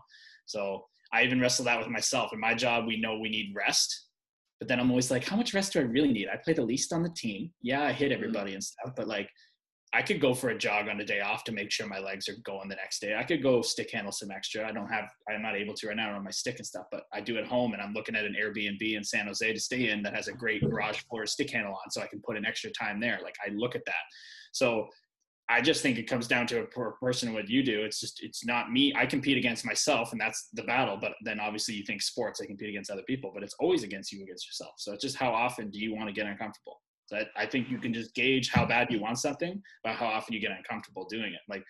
[0.46, 4.07] so i even wrestle that with myself in my job we know we need rest
[4.58, 6.62] but then i'm always like how much rest do i really need i play the
[6.62, 8.14] least on the team yeah i hit mm-hmm.
[8.14, 9.28] everybody and stuff but like
[9.92, 12.28] I could go for a jog on a day off to make sure my legs
[12.28, 13.16] are going the next day.
[13.16, 14.68] I could go stick handle some extra.
[14.68, 17.04] I don't have, I'm not able to right now on my stick and stuff, but
[17.12, 19.88] I do at home and I'm looking at an Airbnb in San Jose to stay
[19.88, 22.44] in that has a great garage floor stick handle on so I can put an
[22.44, 23.18] extra time there.
[23.22, 23.94] Like I look at that.
[24.52, 24.88] So
[25.50, 27.82] I just think it comes down to a per person what you do.
[27.82, 28.92] It's just, it's not me.
[28.94, 30.98] I compete against myself and that's the battle.
[31.00, 34.12] But then obviously you think sports, I compete against other people, but it's always against
[34.12, 34.74] you against yourself.
[34.76, 36.82] So it's just how often do you want to get uncomfortable?
[37.06, 40.06] So I, I think you can just gauge how bad you want something by how
[40.06, 41.40] often you get uncomfortable doing it.
[41.48, 41.64] Like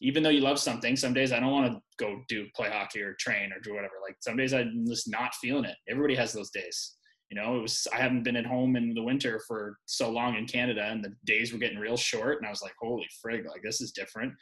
[0.00, 3.02] even though you love something, some days I don't want to go do play hockey
[3.02, 3.94] or train or do whatever.
[4.02, 5.76] Like some days I'm just not feeling it.
[5.88, 6.96] Everybody has those days.
[7.30, 10.34] You know, it was I haven't been at home in the winter for so long
[10.34, 12.38] in Canada, and the days were getting real short.
[12.38, 14.32] And I was like, holy frig, like this is different.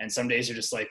[0.00, 0.88] And some days are just like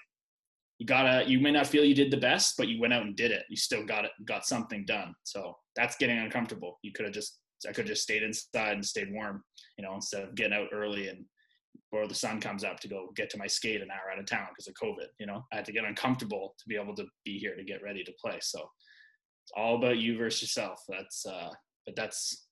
[0.78, 3.16] you gotta you may not feel you did the best, but you went out and
[3.16, 3.46] did it.
[3.50, 5.16] You still got it, got something done.
[5.24, 6.78] So that's getting uncomfortable.
[6.84, 9.44] You could have just I could have just stayed inside and stayed warm,
[9.78, 11.26] you know, instead of getting out early and
[11.90, 14.26] before the sun comes up to go get to my skate an hour out of
[14.26, 15.08] town because of COVID.
[15.20, 17.82] You know, I had to get uncomfortable to be able to be here to get
[17.82, 18.38] ready to play.
[18.42, 18.70] So
[19.48, 20.84] it's all about you versus yourself.
[20.90, 21.52] That's uh,
[21.86, 22.48] but that's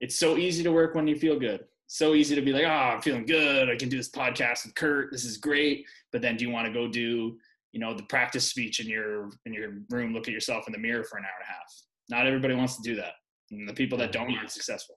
[0.00, 1.64] it's so easy to work when you feel good.
[1.88, 3.68] So easy to be like, oh, I'm feeling good.
[3.68, 5.10] I can do this podcast with Kurt.
[5.10, 5.84] This is great.
[6.12, 7.36] But then do you want to go do,
[7.72, 10.78] you know, the practice speech in your in your room, look at yourself in the
[10.78, 11.74] mirror for an hour and a half?
[12.08, 13.14] Not everybody wants to do that
[13.50, 14.96] and the people that don't aren't successful.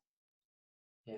[1.08, 1.16] Yeah.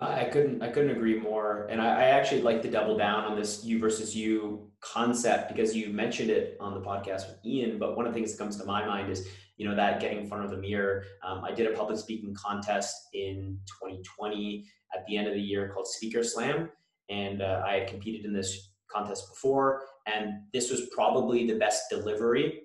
[0.00, 1.66] I couldn't I couldn't agree more.
[1.70, 5.76] And I, I, actually like to double down on this you versus you concept because
[5.76, 7.78] you mentioned it on the podcast with Ian.
[7.78, 10.18] But one of the things that comes to my mind is, you know, that getting
[10.18, 11.04] in front of the mirror.
[11.24, 15.70] Um, I did a public speaking contest in 2020 at the end of the year
[15.72, 16.68] called Speaker Slam.
[17.08, 19.82] And uh, I had competed in this contest before.
[20.06, 22.62] And this was probably the best delivery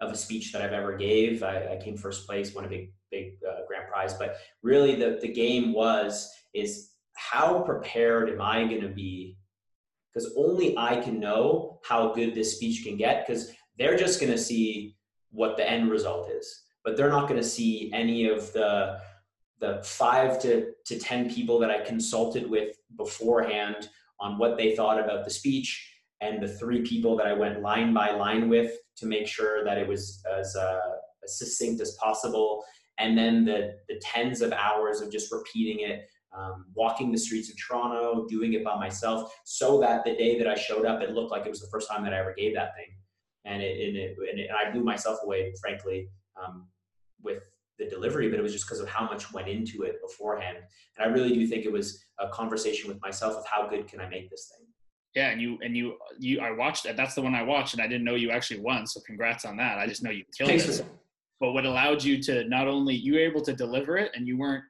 [0.00, 1.42] of a speech that I've ever gave.
[1.42, 4.14] I, I came first place, won a big big uh, grand prize.
[4.14, 9.36] But really, the the game was is how prepared am I going to be?
[10.12, 13.26] Because only I can know how good this speech can get.
[13.26, 14.96] Because they're just going to see
[15.30, 18.98] what the end result is, but they're not going to see any of the
[19.58, 23.88] the five to, to ten people that I consulted with beforehand
[24.20, 27.92] on what they thought about the speech and the three people that I went line
[27.92, 30.80] by line with to make sure that it was as, uh,
[31.24, 32.64] as succinct as possible.
[32.98, 37.50] And then the, the tens of hours of just repeating it, um, walking the streets
[37.50, 41.10] of Toronto, doing it by myself, so that the day that I showed up, it
[41.10, 42.86] looked like it was the first time that I ever gave that thing.
[43.44, 46.08] And it, and, it, and, it, and I blew myself away, frankly,
[46.42, 46.66] um,
[47.22, 47.42] with
[47.78, 50.58] the delivery, but it was just because of how much went into it beforehand.
[50.96, 54.00] And I really do think it was a conversation with myself of how good can
[54.00, 54.66] I make this thing.
[55.14, 56.96] Yeah, and you and you you I watched that.
[56.96, 58.86] That's the one I watched, and I didn't know you actually won.
[58.86, 59.78] So congrats on that.
[59.78, 60.86] I just know you killed Thanks it.
[61.40, 64.36] But what allowed you to not only you were able to deliver it, and you
[64.36, 64.64] weren't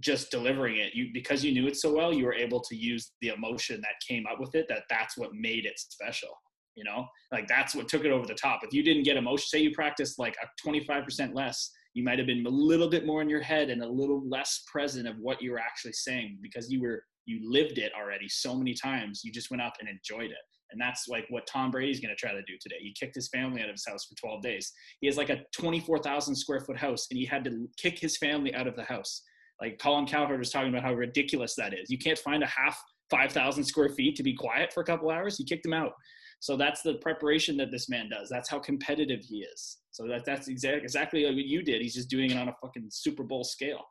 [0.00, 0.94] just delivering it.
[0.94, 3.94] You because you knew it so well, you were able to use the emotion that
[4.06, 4.66] came up with it.
[4.68, 6.30] That that's what made it special.
[6.74, 8.60] You know, like that's what took it over the top.
[8.62, 12.26] If you didn't get emotion, say you practiced like a 25% less, you might have
[12.26, 15.40] been a little bit more in your head and a little less present of what
[15.40, 19.22] you were actually saying because you were you lived it already so many times.
[19.24, 20.44] You just went up and enjoyed it.
[20.72, 22.76] And that's like what Tom Brady's going to try to do today.
[22.80, 24.72] He kicked his family out of his house for 12 days.
[25.00, 28.52] He has like a 24,000 square foot house and he had to kick his family
[28.54, 29.22] out of the house.
[29.60, 31.90] Like Colin Cowherd was talking about how ridiculous that is.
[31.90, 35.36] You can't find a half 5,000 square feet to be quiet for a couple hours.
[35.38, 35.92] He kicked him out.
[36.40, 38.28] So that's the preparation that this man does.
[38.28, 39.78] That's how competitive he is.
[39.92, 41.80] So that, that's exactly exactly what you did.
[41.80, 43.84] He's just doing it on a fucking Super Bowl scale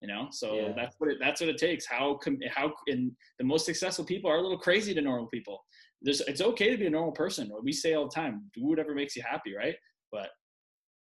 [0.00, 0.72] you know so yeah.
[0.76, 2.18] that's what it that's what it takes how
[2.54, 5.64] how in the most successful people are a little crazy to normal people
[6.02, 8.94] there's it's okay to be a normal person we say all the time do whatever
[8.94, 9.74] makes you happy right
[10.12, 10.28] but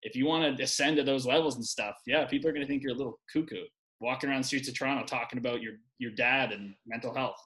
[0.04, 2.68] if you want to ascend to those levels and stuff yeah people are going to
[2.68, 3.64] think you're a little cuckoo
[4.02, 7.42] walking around the streets of toronto talking about your your dad and mental health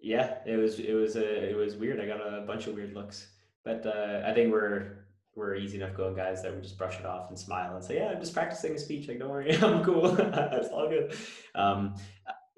[0.00, 2.74] yeah it was it was a uh, it was weird i got a bunch of
[2.74, 3.28] weird looks
[3.64, 5.02] but uh, i think we're
[5.34, 7.96] we're easy enough going guys that we just brush it off and smile and say,
[7.96, 9.08] yeah, I'm just practicing a speech.
[9.08, 10.14] Like, don't worry, I'm cool.
[10.18, 11.16] it's all good.
[11.54, 11.94] Um,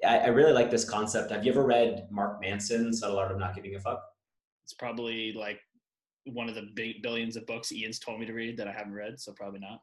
[0.05, 1.31] I, I, really like this concept.
[1.31, 4.03] Have you ever read Mark Manson's Subtle Art of Not Giving a Fuck?
[4.65, 5.61] It's probably like
[6.25, 8.95] one of the big billions of books Ian's told me to read that I haven't
[8.95, 9.81] read, so probably not.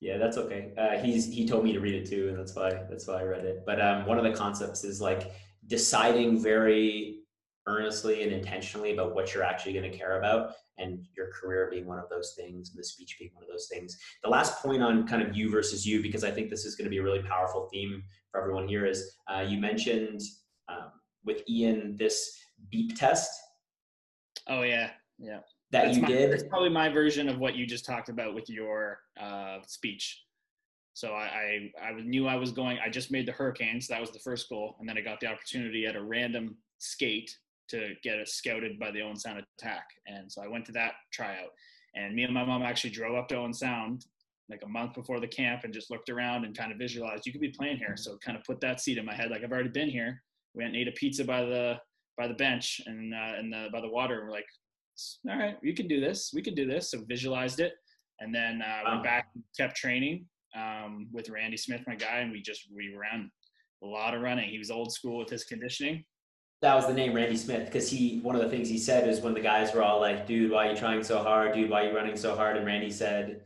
[0.00, 0.72] Yeah, that's okay.
[0.76, 3.24] Uh, he's he told me to read it too, and that's why that's why I
[3.24, 3.62] read it.
[3.64, 5.32] But um, one of the concepts is like
[5.66, 7.20] deciding very
[7.66, 11.86] earnestly and intentionally about what you're actually going to care about and your career being
[11.86, 14.82] one of those things and the speech being one of those things the last point
[14.82, 17.02] on kind of you versus you because i think this is going to be a
[17.02, 20.20] really powerful theme for everyone here is uh, you mentioned
[20.68, 20.92] um,
[21.24, 22.38] with ian this
[22.70, 23.30] beep test
[24.48, 25.40] oh yeah yeah
[25.72, 28.34] that that's you my, did It's probably my version of what you just talked about
[28.34, 30.22] with your uh, speech.
[30.94, 32.78] So I, I, I knew I was going.
[32.84, 33.86] I just made the Hurricanes.
[33.88, 37.36] That was the first goal, and then I got the opportunity at a random skate
[37.68, 40.92] to get it scouted by the Owen Sound Attack, and so I went to that
[41.12, 41.50] tryout.
[41.94, 44.06] And me and my mom actually drove up to Owen Sound
[44.48, 47.32] like a month before the camp and just looked around and kind of visualized you
[47.32, 47.96] could be playing here.
[47.96, 50.22] So kind of put that seed in my head, like I've already been here.
[50.54, 51.78] We went and ate a pizza by the
[52.16, 54.20] by the bench and uh, and the, by the water.
[54.20, 54.46] And we're like,
[55.28, 56.32] all right, we can do this.
[56.34, 56.90] We can do this.
[56.90, 57.72] So visualized it,
[58.20, 58.90] and then uh, Wow.
[58.92, 62.94] went back, and kept training um, with Randy Smith, my guy, and we just we
[62.96, 63.30] ran
[63.82, 64.48] a lot of running.
[64.48, 66.04] He was old school with his conditioning.
[66.62, 69.20] that was the name randy smith because he one of the things he said is
[69.20, 71.78] when the guys were all like dude why are you trying so hard dude why
[71.84, 73.42] are you running so hard and randy said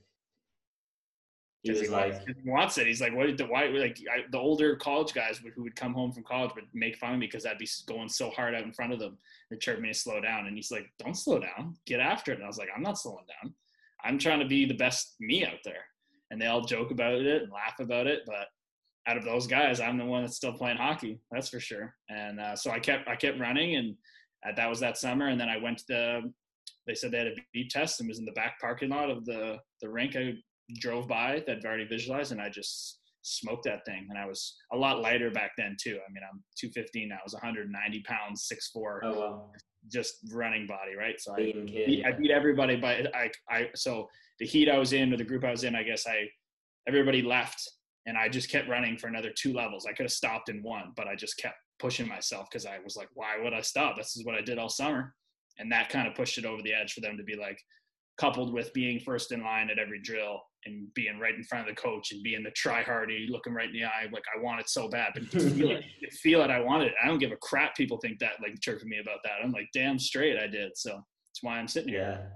[1.62, 2.86] he was wants- like he wants it.
[2.86, 3.36] He's like, what?
[3.36, 3.66] The why?
[3.66, 6.96] Like I, the older college guys would, who would come home from college would make
[6.96, 9.18] fun of me because I'd be going so hard out in front of them.
[9.50, 12.36] They chirp me to slow down, and he's like, "Don't slow down, get after it."
[12.36, 13.54] And I was like, "I'm not slowing down.
[14.02, 15.84] I'm trying to be the best me out there."
[16.30, 18.46] And they all joke about it and laugh about it, but
[19.06, 21.20] out of those guys, I'm the one that's still playing hockey.
[21.30, 21.94] That's for sure.
[22.08, 23.96] And uh, so I kept I kept running, and
[24.46, 25.28] uh, that was that summer.
[25.28, 26.32] And then I went to the.
[26.86, 29.24] They said they had a beep test and was in the back parking lot of
[29.26, 30.16] the the rink.
[30.16, 30.34] I
[30.78, 34.06] drove by that I'd already visualized, and I just smoked that thing.
[34.08, 35.98] And I was a lot lighter back then too.
[36.06, 37.16] I mean, I'm 215 now.
[37.16, 39.52] I was 190 pounds, 6'4", oh well
[39.88, 41.20] just running body, right?
[41.20, 44.92] So I kid, beat, I beat everybody, but I, I, so the heat I was
[44.92, 46.28] in or the group I was in, I guess I,
[46.86, 47.62] everybody left
[48.06, 49.86] and I just kept running for another two levels.
[49.86, 52.96] I could have stopped in one, but I just kept pushing myself because I was
[52.96, 53.96] like, why would I stop?
[53.96, 55.14] This is what I did all summer.
[55.58, 57.58] And that kind of pushed it over the edge for them to be like,
[58.18, 61.74] coupled with being first in line at every drill and being right in front of
[61.74, 64.60] the coach and being the try hardy, looking right in the eye, like I want
[64.60, 66.50] it so bad, but feel it, feel it.
[66.50, 66.92] I want it.
[67.02, 67.76] I don't give a crap.
[67.76, 69.38] People think that, like chirping me about that.
[69.42, 70.76] I'm like, damn straight, I did.
[70.76, 72.00] So that's why I'm sitting here.
[72.00, 72.26] Yeah.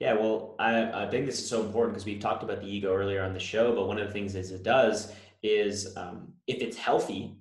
[0.00, 2.94] Yeah, well, I, I think this is so important because we've talked about the ego
[2.94, 6.62] earlier on the show, but one of the things is it does is um, if
[6.62, 7.36] it's healthy,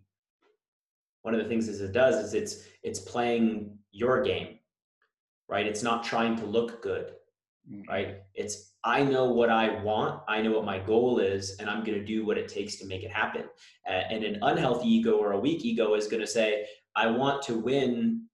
[1.22, 4.58] one of the things is it does is it's it's playing your game,
[5.48, 5.68] right?
[5.68, 7.14] It's not trying to look good,
[7.72, 7.90] Mm-hmm.
[7.90, 8.16] right?
[8.34, 12.00] It's I know what I want, I know what my goal is, and I'm going
[12.00, 13.44] to do what it takes to make it happen.
[13.86, 17.42] Uh, and an unhealthy ego or a weak ego is going to say, I want
[17.44, 18.28] to win,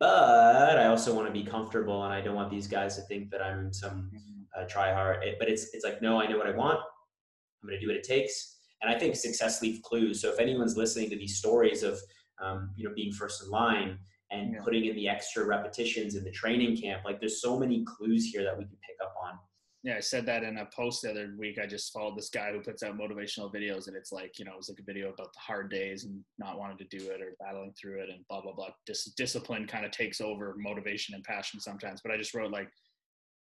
[0.00, 3.30] but I also want to be comfortable, and I don't want these guys to think
[3.30, 4.10] that I'm some
[4.58, 5.22] uh, try hard.
[5.22, 6.78] It- but it's it's like no, I know what I want.
[7.62, 10.20] I'm going to do what it takes, and I think success leaves clues.
[10.20, 11.98] So if anyone's listening to these stories of
[12.42, 13.98] um, you know being first in line
[14.32, 14.60] and Yeah.
[14.62, 18.42] putting in the extra repetitions in the training camp, like there's so many clues here
[18.42, 19.38] that we can pick up on.
[19.84, 21.58] Yeah, I said that in a post the other week.
[21.58, 24.52] I just followed this guy who puts out motivational videos, and it's like, you know,
[24.52, 27.20] it was like a video about the hard days and not wanting to do it
[27.20, 28.70] or battling through it and blah, blah, blah.
[28.86, 32.00] Dis- discipline kind of takes over motivation and passion sometimes.
[32.00, 32.68] But I just wrote, like,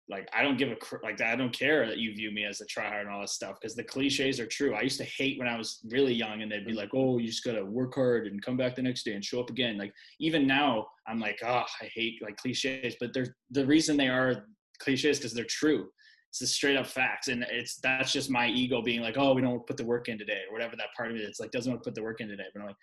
[0.10, 2.66] like I don't give a like I don't care that you view me as a
[2.66, 4.76] tryhard and all this stuff because the cliches are true.
[4.76, 7.28] I used to hate when I was really young and they'd be like, "Oh, you
[7.28, 9.94] just gotta work hard and come back the next day and show up again." Like
[10.20, 14.46] even now, I'm like, "Oh, I hate like cliches," but they're the reason they are
[14.80, 15.90] cliches because they're true.
[16.30, 19.42] It's the straight up facts, and it's that's just my ego being like, "Oh, we
[19.42, 21.22] don't put the work in today," or whatever that part of it.
[21.22, 22.76] It's like doesn't want to put the work in today, but I'm like,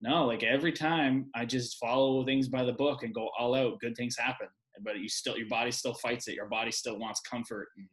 [0.00, 3.80] no, like every time I just follow things by the book and go all out,
[3.80, 4.46] good things happen
[4.84, 6.34] but you still your body still fights it.
[6.34, 7.86] Your body still wants comfort and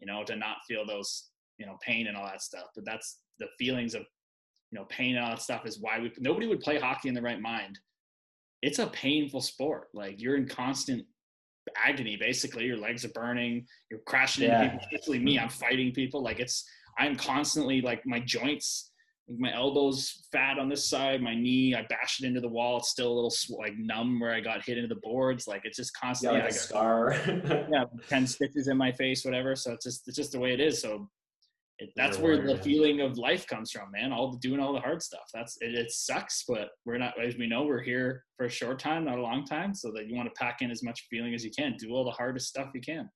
[0.00, 2.66] you know to not feel those you know pain and all that stuff.
[2.74, 4.02] But that's the feelings of
[4.70, 7.14] you know pain and all that stuff is why we nobody would play hockey in
[7.14, 7.78] the right mind.
[8.62, 9.88] It's a painful sport.
[9.94, 11.04] Like you're in constant
[11.76, 12.64] agony basically.
[12.64, 13.66] Your legs are burning.
[13.90, 14.62] You're crashing Yeah.
[14.62, 15.38] into people especially me.
[15.38, 16.22] I'm fighting people.
[16.22, 16.64] Like it's
[16.98, 18.89] i'm constantly like my joints
[19.38, 22.78] my elbows fat on this side, my knee, I bashed it into the wall.
[22.78, 25.46] It's still a little sw- like numb where I got hit into the boards.
[25.46, 26.40] Like it's just Yeah, constantly.
[26.40, 27.14] like a scar.
[27.72, 29.54] yeah, ten stitches in my face, whatever.
[29.54, 30.80] So it's just it's just the way it is.
[30.80, 31.08] So
[31.78, 34.12] it, that's where the feeling of life comes from, man.
[34.12, 35.28] All the doing all the hard stuff.
[35.32, 35.90] That's it, it.
[35.92, 39.22] Sucks, but we're not as we know we're here for a short time, not a
[39.22, 39.74] long time.
[39.74, 41.76] So that you want to pack in as much feeling as you can.
[41.78, 43.08] Do all the hardest stuff you can.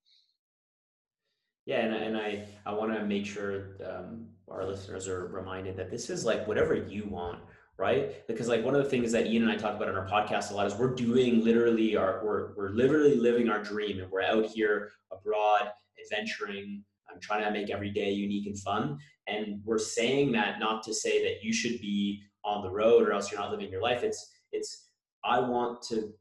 [1.67, 5.91] Yeah, and, and I, I want to make sure um, our listeners are reminded that
[5.91, 7.41] this is like whatever you want,
[7.79, 8.27] right?
[8.27, 10.51] Because like one of the things that Ian and I talk about on our podcast
[10.51, 14.23] a lot is we're doing literally our, we're, we're literally living our dream and we're
[14.23, 15.71] out here abroad,
[16.03, 16.85] adventuring.
[17.11, 18.99] I'm trying to make every day unique and fun.
[19.27, 23.13] And we're saying that not to say that you should be on the road or
[23.13, 24.03] else you're not living your life.
[24.03, 24.89] It's, it's,
[25.25, 26.13] I want to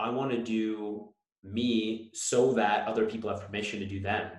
[0.00, 1.10] I want to do
[1.44, 4.30] me so that other people have permission to do them.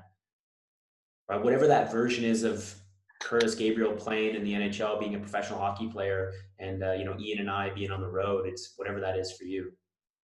[1.29, 1.41] Right?
[1.41, 2.75] Whatever that version is of
[3.21, 7.15] Curtis Gabriel playing in the NHL, being a professional hockey player, and uh, you know
[7.19, 8.47] Ian and I being on the road.
[8.47, 9.71] It's whatever that is for you.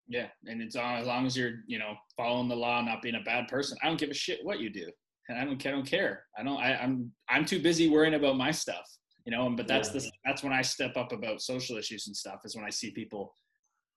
[0.07, 3.15] Yeah, and it's all, as long as you're you know following the law, not being
[3.15, 3.77] a bad person.
[3.83, 4.87] I don't give a shit what you do,
[5.29, 6.23] and I don't I don't care.
[6.37, 6.57] I don't.
[6.57, 8.85] I, I'm I'm too busy worrying about my stuff.
[9.25, 10.01] You know, but that's yeah.
[10.01, 12.41] the that's when I step up about social issues and stuff.
[12.45, 13.33] Is when I see people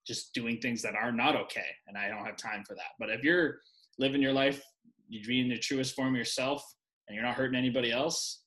[0.06, 2.92] just doing things that are not okay, and I don't have time for that.
[2.98, 3.58] But if you're
[3.98, 4.62] living your life,
[5.08, 6.64] you're being the truest form of yourself,
[7.08, 8.42] and you're not hurting anybody else,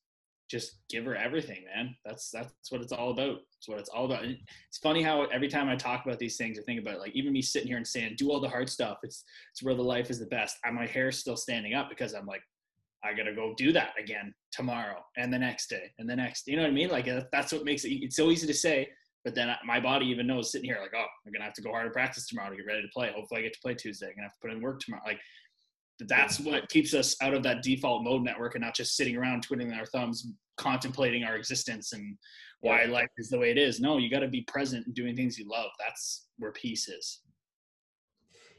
[0.49, 1.95] just give her everything, man.
[2.05, 3.37] That's that's what it's all about.
[3.57, 4.23] It's what it's all about.
[4.23, 4.37] And
[4.67, 7.15] it's funny how every time I talk about these things or think about it, like
[7.15, 8.97] even me sitting here and saying, do all the hard stuff.
[9.03, 10.57] It's it's where the life is the best.
[10.65, 12.41] And my hair's still standing up because I'm like,
[13.03, 16.47] I gotta go do that again tomorrow and the next day and the next.
[16.47, 16.89] You know what I mean?
[16.89, 17.91] Like uh, that's what makes it.
[17.91, 18.89] It's so easy to say,
[19.23, 21.71] but then my body even knows sitting here like, oh, I'm gonna have to go
[21.71, 23.11] harder practice tomorrow to get ready to play.
[23.15, 24.07] Hopefully, I get to play Tuesday.
[24.07, 25.03] I'm gonna have to put in work tomorrow.
[25.05, 25.19] Like
[26.07, 29.43] that's what keeps us out of that default mode network and not just sitting around
[29.43, 30.27] twiddling our thumbs
[30.57, 32.17] contemplating our existence and
[32.61, 33.79] why life is the way it is.
[33.79, 35.71] No you got to be present and doing things you love.
[35.79, 37.21] That's where peace is.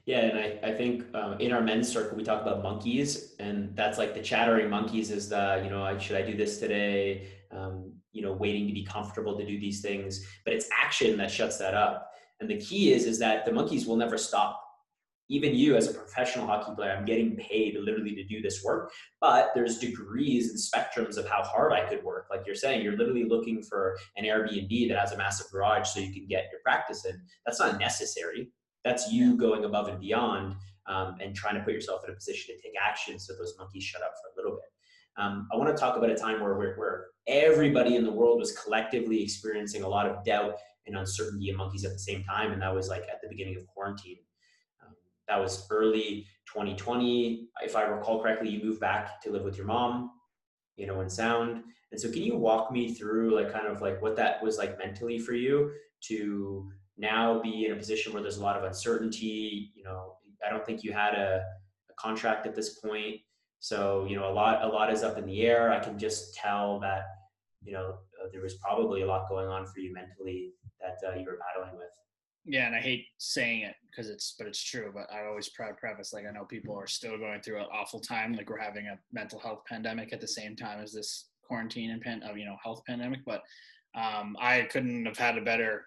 [0.05, 3.75] Yeah and i, I think um, in our men's circle we talk about monkeys and
[3.77, 7.29] that's like the chattering monkeys is the you know should i do this today?
[7.53, 10.27] Um, you know waiting to be comfortable to do these things.
[10.45, 12.11] But it's action that shuts that up.
[12.41, 14.62] And the key is is that the monkeys will never stop
[15.33, 18.93] even you as a professional hockey player, I'm getting paid literally to do this work.
[19.19, 22.27] But there's degrees and spectrums of how hard I could work.
[22.31, 26.01] Like you're saying, you're literally looking for an Airbnb that has a massive garage so
[26.01, 27.19] you can get your practice in.
[27.47, 28.53] That's not necessary.
[28.85, 30.57] That's you going above and beyond
[30.87, 33.85] um, and trying to put yourself in a position to take action so those monkeys
[33.85, 34.69] shut up for a little bit.
[35.17, 38.39] Um, I want to talk about a time where, where, where everybody in the world
[38.39, 40.57] was collectively experiencing a lot of doubt
[40.87, 43.57] and uncertainty and monkeys at the same time, and that was like at the beginning
[43.57, 44.19] of quarantine.
[45.29, 47.49] That was early 2020.
[47.63, 50.11] If I recall correctly, you moved back to live with your mom,
[50.77, 51.63] you know, in sound.
[51.91, 54.79] And so can you walk me through like kind of like what that was like
[54.79, 55.73] mentally for you
[56.09, 60.17] to now be in a position where there's a lot of uncertainty, you know,
[60.47, 61.45] I don't think you had a,
[61.91, 63.17] a contract at this point.
[63.61, 65.71] So, you know, a lot, a lot is up in the air.
[65.71, 67.05] I can just tell that,
[67.63, 67.99] you know,
[68.33, 71.77] there was probably a lot going on for you mentally that uh, you were battling
[71.77, 71.91] with
[72.45, 74.91] yeah, and I hate saying it because it's, but it's true.
[74.93, 78.01] But I always proud preface like I know people are still going through an awful
[78.01, 78.33] time.
[78.33, 82.01] Like we're having a mental health pandemic at the same time as this quarantine and
[82.01, 83.21] pan, you know, health pandemic.
[83.25, 83.43] But
[83.95, 85.85] um, I couldn't have had a better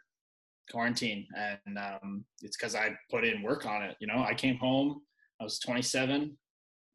[0.71, 3.97] quarantine, and um, it's because I put in work on it.
[3.99, 5.01] You know, I came home.
[5.41, 6.37] I was 27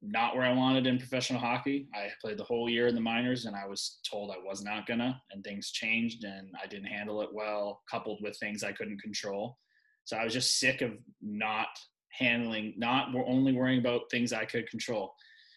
[0.02, 1.88] not where I wanted in professional hockey.
[1.94, 4.86] I played the whole year in the minors and I was told I was not
[4.86, 9.02] gonna, and things changed and I didn't handle it well, coupled with things I couldn't
[9.02, 9.58] control.
[10.04, 11.68] So I was just sick of not
[12.12, 15.14] handling, not only worrying about things I could control.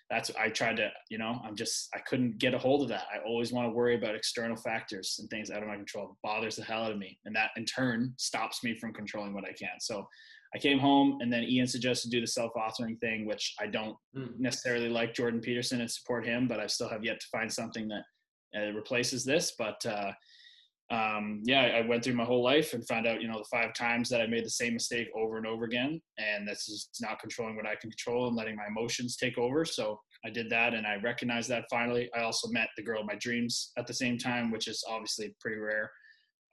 [0.09, 3.05] That's I tried to, you know, I'm just I couldn't get a hold of that.
[3.13, 6.09] I always want to worry about external factors and things out of my control.
[6.09, 9.33] It bothers the hell out of me, and that in turn stops me from controlling
[9.33, 9.79] what I can.
[9.79, 10.07] So
[10.55, 14.37] I came home and then Ian suggested do the self-authoring thing, which I don't mm.
[14.37, 17.87] necessarily like Jordan Peterson and support him, but I still have yet to find something
[17.87, 18.03] that
[18.55, 19.53] uh, replaces this.
[19.57, 20.11] But uh,
[20.91, 23.73] um, yeah, I went through my whole life and found out, you know, the five
[23.73, 27.19] times that I made the same mistake over and over again, and this is not
[27.19, 29.65] controlling what I can control and letting my emotions take over.
[29.65, 32.11] So I did that, and I recognized that finally.
[32.15, 35.35] I also met the girl of my dreams at the same time, which is obviously
[35.39, 35.89] pretty rare.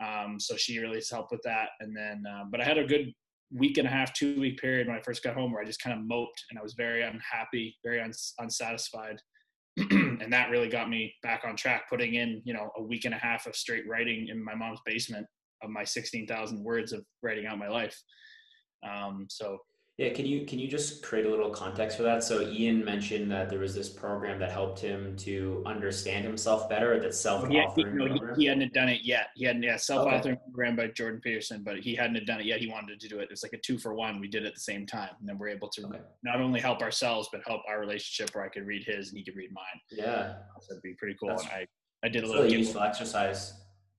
[0.02, 1.70] Um, so she really helped with that.
[1.80, 3.12] And then, uh, but I had a good
[3.52, 5.82] week and a half, two week period when I first got home where I just
[5.82, 9.20] kind of moped and I was very unhappy, very uns- unsatisfied.
[9.76, 13.14] and that really got me back on track, putting in, you know, a week and
[13.14, 15.26] a half of straight writing in my mom's basement
[15.62, 17.96] of my 16,000 words of writing out my life.
[18.88, 19.58] Um, so
[20.00, 22.24] yeah, can you can you just create a little context for that?
[22.24, 26.98] So Ian mentioned that there was this program that helped him to understand himself better.
[26.98, 29.26] That self-authoring he, no, he, he, hadn't done it yet.
[29.34, 30.40] He hadn't yeah self-authoring okay.
[30.46, 32.60] program by Jordan Peterson, but he hadn't done it yet.
[32.60, 33.28] He wanted to do it.
[33.30, 34.20] It's like a two for one.
[34.20, 36.00] We did it at the same time, and then we're able to okay.
[36.22, 38.34] not only help ourselves but help our relationship.
[38.34, 39.64] Where I could read his and he could read mine.
[39.90, 41.28] Yeah, so it'd be pretty cool.
[41.28, 41.66] That's, and I
[42.02, 43.52] I did a little really useful exercise.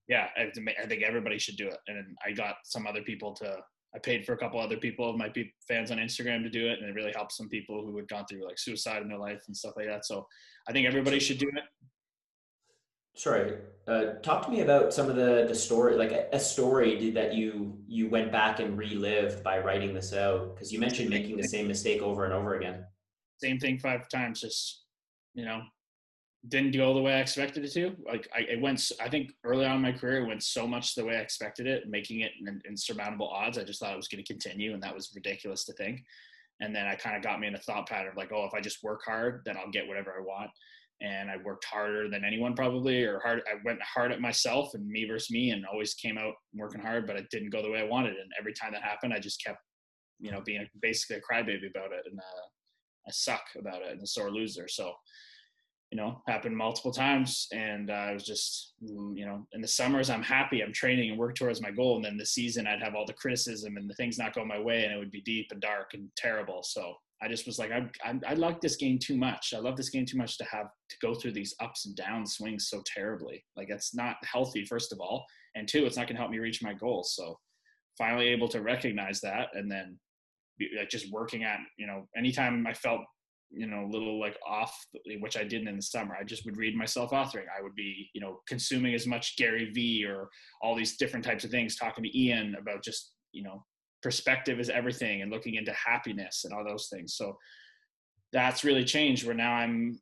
[0.08, 0.50] Yeah, I,
[0.82, 3.58] I think everybody should do it, and I got some other people to
[3.94, 5.30] I paid for a couple other people, my
[5.68, 8.24] fans on Instagram, to do it, and it really helped some people who had gone
[8.26, 10.06] through like suicide in their life and stuff like that.
[10.06, 10.26] So
[10.68, 11.64] I think everybody should do it.
[13.14, 17.10] Sorry, uh, talk to me about some of the the story, like a, a story
[17.10, 21.36] that you you went back and relived by writing this out, because you mentioned making
[21.36, 22.86] the same mistake over and over again.
[23.36, 24.84] Same thing five times, just
[25.34, 25.60] you know,
[26.48, 27.94] didn't go the way I expected it to.
[28.04, 30.94] Like I, it went, I think early on in my career, it went so much
[30.94, 33.58] the way I expected it, making it in insurmountable odds.
[33.58, 36.02] I just thought it was going to continue, and that was ridiculous to think.
[36.60, 38.54] And then I kind of got me in a thought pattern of like, oh, if
[38.54, 40.50] I just work hard, then I'll get whatever I want.
[41.00, 43.42] And I worked harder than anyone probably, or hard.
[43.48, 47.06] I went hard at myself and me versus me, and always came out working hard,
[47.06, 48.14] but it didn't go the way I wanted.
[48.14, 49.58] And every time that happened, I just kept,
[50.18, 52.46] you know, being basically a crybaby about it, and uh,
[53.06, 54.66] I suck about it and a sore loser.
[54.68, 54.92] So
[55.92, 57.48] you know, happened multiple times.
[57.52, 61.10] And uh, I was just, mm, you know, in the summers, I'm happy, I'm training
[61.10, 61.96] and work towards my goal.
[61.96, 64.58] And then the season, I'd have all the criticism and the things not go my
[64.58, 66.62] way, and it would be deep and dark and terrible.
[66.62, 69.52] So I just was like, I, I, I like this game too much.
[69.54, 72.26] I love this game too much to have to go through these ups and down
[72.26, 73.44] swings so terribly.
[73.54, 75.26] Like, it's not healthy, first of all.
[75.56, 77.14] And two, it's not going to help me reach my goals.
[77.14, 77.38] So
[77.98, 79.98] finally able to recognize that and then
[80.78, 83.02] like just working at, you know, anytime I felt
[83.54, 84.86] you know, a little like off,
[85.20, 86.16] which I didn't in the summer.
[86.18, 87.46] I just would read myself authoring.
[87.56, 90.28] I would be, you know, consuming as much Gary Vee or
[90.62, 93.64] all these different types of things, talking to Ian about just, you know,
[94.02, 97.14] perspective is everything and looking into happiness and all those things.
[97.14, 97.36] So
[98.32, 100.00] that's really changed where now I'm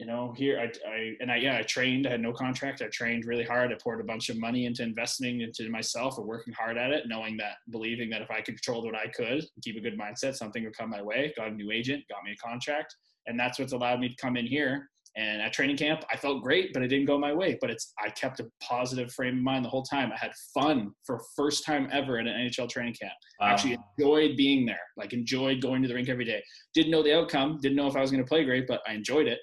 [0.00, 2.06] you know, here I, I and I yeah, I trained.
[2.06, 2.80] I had no contract.
[2.80, 3.70] I trained really hard.
[3.70, 7.04] I poured a bunch of money into investing into myself and working hard at it,
[7.06, 10.64] knowing that, believing that if I controlled what I could, keep a good mindset, something
[10.64, 11.34] would come my way.
[11.36, 12.96] Got a new agent, got me a contract,
[13.26, 14.88] and that's what's allowed me to come in here.
[15.16, 17.58] And at training camp, I felt great, but it didn't go my way.
[17.60, 20.12] But it's I kept a positive frame of mind the whole time.
[20.12, 23.12] I had fun for first time ever in an NHL training camp.
[23.38, 23.48] Wow.
[23.48, 24.80] I actually enjoyed being there.
[24.96, 26.42] Like enjoyed going to the rink every day.
[26.72, 27.58] Didn't know the outcome.
[27.60, 29.40] Didn't know if I was going to play great, but I enjoyed it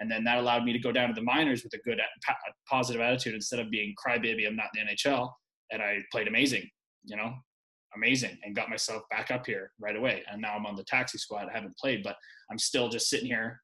[0.00, 2.00] and then that allowed me to go down to the minors with a good
[2.68, 5.30] positive attitude instead of being crybaby i'm not in the nhl
[5.70, 6.68] and i played amazing
[7.04, 7.32] you know
[7.96, 10.22] amazing and got myself back up here right away.
[10.30, 11.48] And now i'm on the taxi squad.
[11.48, 12.16] I haven't played but
[12.50, 13.60] i'm still just sitting here.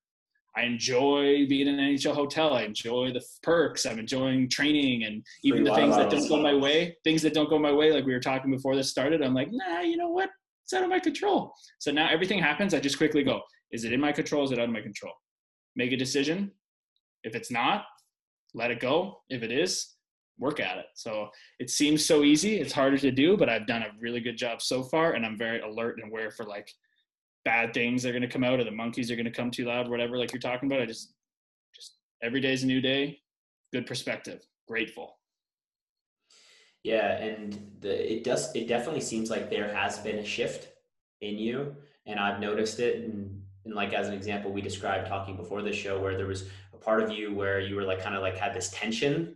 [0.57, 2.55] I enjoy being in an nhl hotel.
[2.55, 3.84] I enjoy the perks.
[3.84, 7.51] I'm enjoying training and even the things that don't go my way things that don't
[7.51, 10.11] go my way like we were talking before this started i'm like nah you know
[10.11, 10.30] what?
[10.64, 11.55] It's out of my control.
[11.78, 12.74] So now everything happens.
[12.74, 14.45] I just quickly go is it in my control?
[14.45, 15.12] Is it out of my control
[15.77, 16.51] make a decision.
[17.22, 17.85] If it's not,
[18.55, 19.20] let it go.
[19.29, 19.95] If it is,
[20.39, 20.87] work at it.
[20.95, 22.61] So it seems so easy.
[22.61, 25.39] It's harder to do, but I've done a really good job so far, and I'm
[25.39, 26.70] very alert and aware for like
[27.45, 29.51] bad things that are going to come out, or the monkeys are going to come
[29.51, 30.18] too loud, whatever.
[30.18, 31.14] Like you're talking about, I just,
[31.74, 33.20] just every day is a new day.
[33.72, 34.43] Good perspective.
[34.66, 35.16] Grateful.
[36.83, 38.55] Yeah, and the, it does.
[38.55, 40.68] It definitely seems like there has been a shift
[41.20, 41.74] in you,
[42.07, 43.03] and I've noticed it.
[43.05, 46.44] And and like as an example we described talking before the show where there was
[46.72, 49.34] a part of you where you were like kind of like had this tension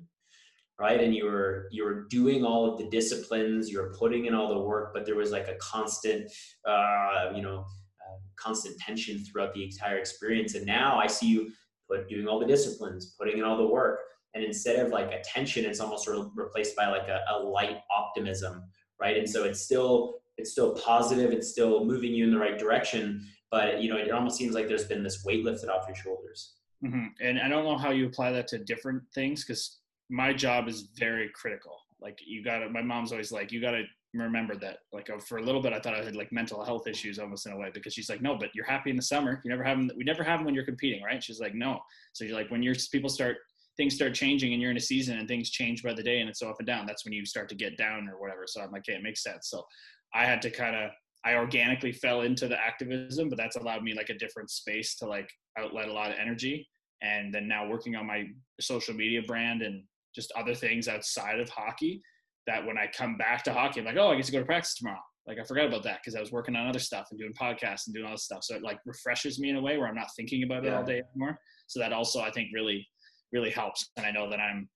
[0.81, 1.03] right?
[1.03, 4.49] And you were you were doing all of the disciplines you were putting in all
[4.49, 6.33] the work but there was like a constant
[6.67, 10.55] uh, you know uh, constant tension throughout the entire experience.
[10.55, 11.51] And now i see you
[11.89, 13.99] put doing all the disciplines putting in all the work.
[14.33, 17.79] And instead of like a tension it's almost re- replaced by like a, a light
[17.95, 18.63] optimism
[19.01, 19.17] right?
[19.17, 23.27] And so it's still it's still positive it's still moving you in the right direction
[23.51, 26.55] but you know it almost seems like there's been this weight lifted off your shoulders.
[26.83, 27.09] Mm-hmm.
[27.21, 29.81] and i don't know how you apply that to different things because
[30.11, 31.77] my job is very critical.
[32.01, 35.43] Like you gotta my mom's always like you gotta remember that like uh, for a
[35.43, 37.95] little bit i thought i had like mental health issues almost in a way because
[37.95, 39.41] she's like no but you're happy in the summer.
[39.45, 41.23] You never have them we never have them when you're competing right?
[41.23, 41.79] She's like no.
[42.13, 43.37] So you're like when your people start
[43.77, 46.29] things start changing and you're in a season and things change by the day and
[46.29, 48.45] it's so up and down that's when you start to get down or whatever.
[48.47, 49.49] So i'm like okay it makes sense.
[49.49, 49.65] So
[50.13, 50.91] i had to kind of
[51.25, 55.07] I organically fell into the activism, but that's allowed me like a different space to
[55.07, 56.67] like outlet a lot of energy.
[57.03, 58.27] And then now working on my
[58.61, 59.83] social media brand and
[60.15, 62.03] just other things outside of hockey
[62.47, 64.45] that when I come back to hockey, I'm like, oh, I get to go to
[64.45, 64.99] practice tomorrow.
[65.27, 67.87] Like I forgot about that because I was working on other stuff and doing podcasts
[67.87, 68.43] and doing all this stuff.
[68.43, 70.83] So it like refreshes me in a way where I'm not thinking about it all
[70.83, 71.39] day anymore.
[71.67, 72.87] So that also I think really,
[73.31, 73.91] really helps.
[73.97, 74.69] And I know that I'm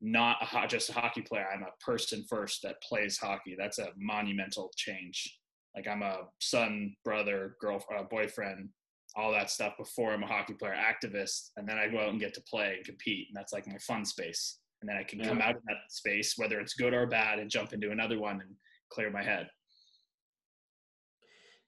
[0.00, 1.46] not a, just a hockey player.
[1.52, 3.56] I'm a person first that plays hockey.
[3.58, 5.38] That's a monumental change
[5.74, 8.68] like I'm a son, brother, girlfriend, uh, boyfriend,
[9.16, 12.20] all that stuff before I'm a hockey player, activist, and then I go out and
[12.20, 14.58] get to play and compete, and that's like my fun space.
[14.80, 15.28] And then I can yeah.
[15.28, 18.40] come out of that space, whether it's good or bad, and jump into another one
[18.40, 18.50] and
[18.90, 19.48] clear my head.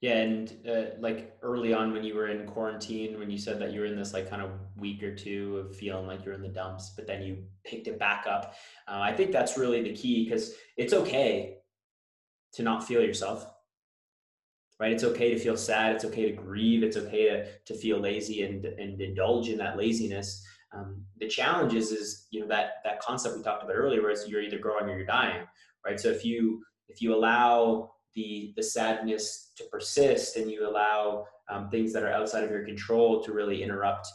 [0.01, 3.71] Yeah, and uh, like early on when you were in quarantine, when you said that
[3.71, 6.41] you were in this like kind of week or two of feeling like you're in
[6.41, 8.55] the dumps, but then you picked it back up.
[8.87, 11.57] Uh, I think that's really the key because it's okay
[12.53, 13.45] to not feel yourself
[14.81, 14.91] right?
[14.91, 15.95] It's okay to feel sad.
[15.95, 16.81] It's okay to grieve.
[16.81, 20.43] It's okay to, to feel lazy and, and indulge in that laziness.
[20.73, 24.15] Um, the challenge is, is, you know, that, that concept we talked about earlier, where
[24.27, 25.43] you're either growing or you're dying,
[25.85, 25.99] right?
[25.99, 31.69] So if you, if you allow the, the sadness to persist and you allow um,
[31.69, 34.07] things that are outside of your control to really interrupt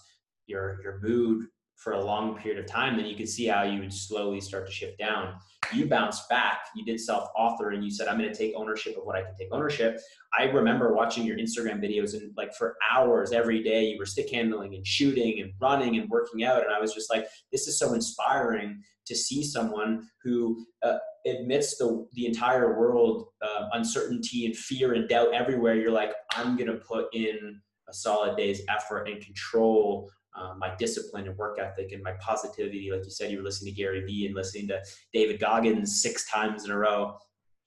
[0.46, 1.46] your your mood
[1.76, 4.66] for a long period of time, then you could see how you would slowly start
[4.66, 5.34] to shift down.
[5.72, 8.96] You bounced back, you did self author, and you said, I'm going to take ownership
[8.96, 10.00] of what I can take ownership.
[10.38, 14.30] I remember watching your Instagram videos, and like for hours every day, you were stick
[14.30, 16.62] handling and shooting and running and working out.
[16.64, 21.76] And I was just like, this is so inspiring to see someone who uh, admits
[21.76, 25.74] the, the entire world uh, uncertainty and fear and doubt everywhere.
[25.76, 30.74] You're like, I'm going to put in a solid day's effort and control um, my
[30.76, 32.90] discipline and work ethic and my positivity.
[32.92, 34.82] Like you said, you were listening to Gary Vee and listening to
[35.12, 37.16] David Goggins six times in a row.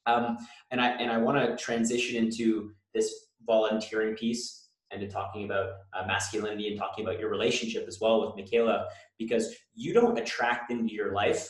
[0.05, 0.38] Um,
[0.72, 3.13] and I and I want to transition into this
[3.45, 8.26] volunteering piece and to talking about uh, masculinity and talking about your relationship as well
[8.26, 8.88] with Michaela,
[9.20, 11.49] because you don't attract into your life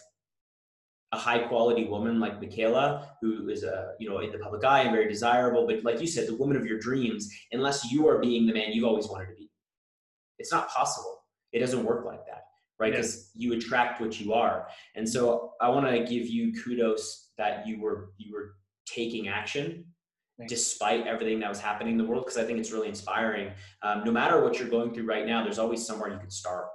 [1.11, 4.81] a high quality woman like Michaela, who is a you know in the public eye
[4.81, 8.19] and very desirable, but like you said, the woman of your dreams, unless you are
[8.19, 9.48] being the man you've always wanted to be.
[10.39, 11.19] It's not possible.
[11.51, 12.45] It doesn't work like that,
[12.79, 12.91] right?
[12.91, 13.49] Because yeah.
[13.49, 14.67] you attract what you are.
[14.95, 19.85] And so I want to give you kudos that you were you were taking action
[20.37, 20.53] Thanks.
[20.53, 23.51] despite everything that was happening in the world because I think it's really inspiring.
[23.83, 26.67] Um, no matter what you're going through right now, there's always somewhere you can start.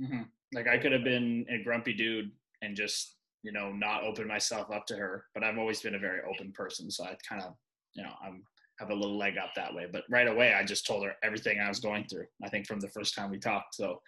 [0.00, 0.22] Mm-hmm.
[0.54, 2.30] Like I could have been a grumpy dude
[2.62, 5.98] and just you know not open myself up to her, but I've always been a
[5.98, 7.54] very open person, so I kind of
[7.94, 8.42] you know I'm
[8.78, 9.86] have a little leg up that way.
[9.90, 12.26] But right away, I just told her everything I was going through.
[12.42, 13.74] I think from the first time we talked.
[13.74, 14.00] So,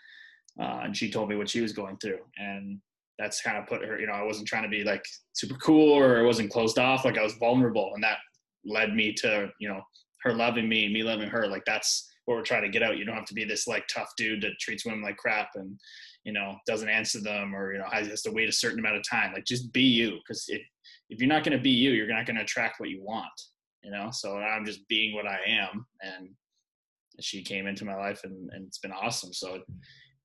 [0.60, 2.80] uh, and she told me what she was going through, and
[3.18, 3.98] that's kind of put her.
[3.98, 7.04] You know, I wasn't trying to be like super cool or I wasn't closed off.
[7.04, 8.18] Like I was vulnerable, and that
[8.64, 9.80] led me to you know
[10.22, 11.46] her loving me, me loving her.
[11.46, 12.96] Like that's what we're trying to get out.
[12.98, 15.78] You don't have to be this like tough dude that treats women like crap and
[16.24, 19.08] you know doesn't answer them or you know has to wait a certain amount of
[19.08, 19.32] time.
[19.32, 20.62] Like just be you, because if
[21.08, 23.26] if you're not going to be you, you're not going to attract what you want
[23.82, 26.30] you know so i'm just being what i am and
[27.20, 29.32] she came into my life and, and it's been awesome.
[29.32, 29.62] So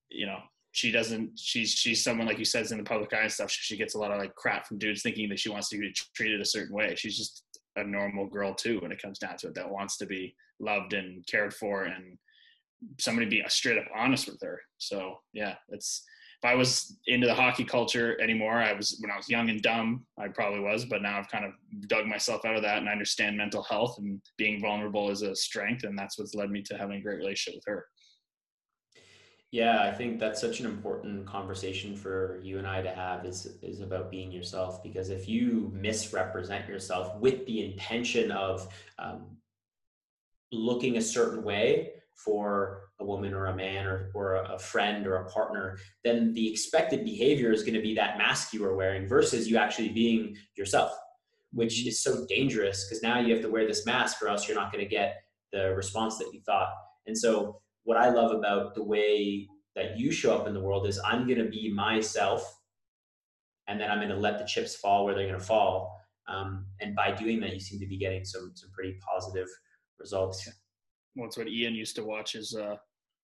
[0.09, 0.39] you know
[0.71, 3.51] she doesn't she's she's someone like you said in the public eye and stuff.
[3.51, 5.93] She gets a lot of like crap from dudes thinking that she wants to be
[6.15, 6.95] treated a certain way.
[6.95, 7.43] She's just
[7.75, 10.93] a normal girl too when it comes down to it that wants to be loved
[10.93, 12.17] and cared for and
[12.99, 14.61] somebody be straight up honest with her.
[14.77, 16.03] So yeah it's
[16.41, 19.61] if I was into the hockey culture anymore, I was when I was young and
[19.61, 21.51] dumb, I probably was, but now I've kind of
[21.87, 25.35] dug myself out of that and I understand mental health and being vulnerable is a
[25.35, 27.85] strength, and that's what's led me to having a great relationship with her.
[29.51, 33.57] Yeah, I think that's such an important conversation for you and I to have is
[33.61, 38.67] is about being yourself because if you misrepresent yourself with the intention of
[38.99, 39.37] um,
[40.51, 45.17] looking a certain way, for a woman or a man or, or a friend or
[45.17, 49.07] a partner, then the expected behavior is going to be that mask you are wearing
[49.07, 50.91] versus you actually being yourself,
[51.51, 54.55] which is so dangerous because now you have to wear this mask or else you're
[54.55, 55.17] not going to get
[55.51, 56.69] the response that you thought.
[57.05, 60.87] And so, what I love about the way that you show up in the world
[60.87, 62.59] is I'm going to be myself
[63.67, 65.99] and then I'm going to let the chips fall where they're going to fall.
[66.27, 69.47] Um, and by doing that, you seem to be getting some, some pretty positive
[69.99, 70.49] results
[71.15, 72.75] well, it's what Ian used to watch is uh,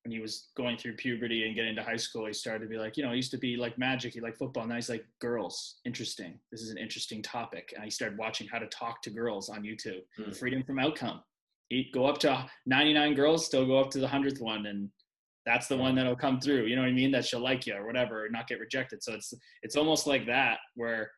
[0.04, 2.78] when he was going through puberty and getting to high school, he started to be
[2.78, 4.66] like, you know, he used to be like magic, he liked football.
[4.66, 6.39] Now he's like, girls, interesting.
[6.52, 7.74] This is an interesting topic.
[7.76, 10.02] And he started watching how to talk to girls on YouTube.
[10.20, 10.36] Mm.
[10.36, 11.22] Freedom from outcome.
[11.70, 14.66] He'd go up to 99 girls, still go up to the 100th one.
[14.66, 14.89] And
[15.46, 16.66] that's the one that'll come through.
[16.66, 17.12] You know what I mean?
[17.12, 19.04] That she'll like you or whatever, or not get rejected.
[19.04, 21.12] So it's, it's almost like that where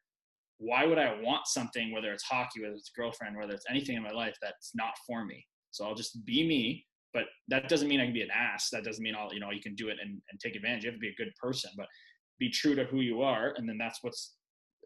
[0.60, 4.04] why would I want something, whether it's hockey, whether it's girlfriend, whether it's anything in
[4.04, 5.46] my life that's not for me?
[5.74, 8.70] So I'll just be me, but that doesn't mean I can be an ass.
[8.72, 10.84] That doesn't mean all you know you can do it and, and take advantage.
[10.84, 11.88] You have to be a good person, but
[12.40, 14.36] be true to who you are, and then that's what's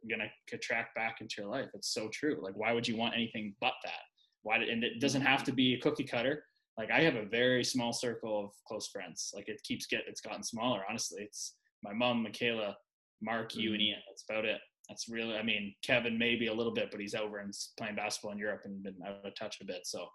[0.09, 1.69] gonna attract back into your life.
[1.73, 2.39] It's so true.
[2.41, 4.01] Like, why would you want anything but that?
[4.43, 4.57] Why?
[4.57, 6.43] And it doesn't have to be a cookie cutter.
[6.77, 9.31] Like, I have a very small circle of close friends.
[9.33, 10.83] Like, it keeps get it's gotten smaller.
[10.87, 12.77] Honestly, it's my mom, Michaela,
[13.21, 13.89] Mark, you, and mm-hmm.
[13.89, 13.99] Ian.
[14.07, 14.59] That's about it.
[14.87, 15.35] That's really.
[15.35, 18.61] I mean, Kevin maybe a little bit, but he's over and playing basketball in Europe
[18.65, 19.81] and been out of touch a bit.
[19.85, 20.07] So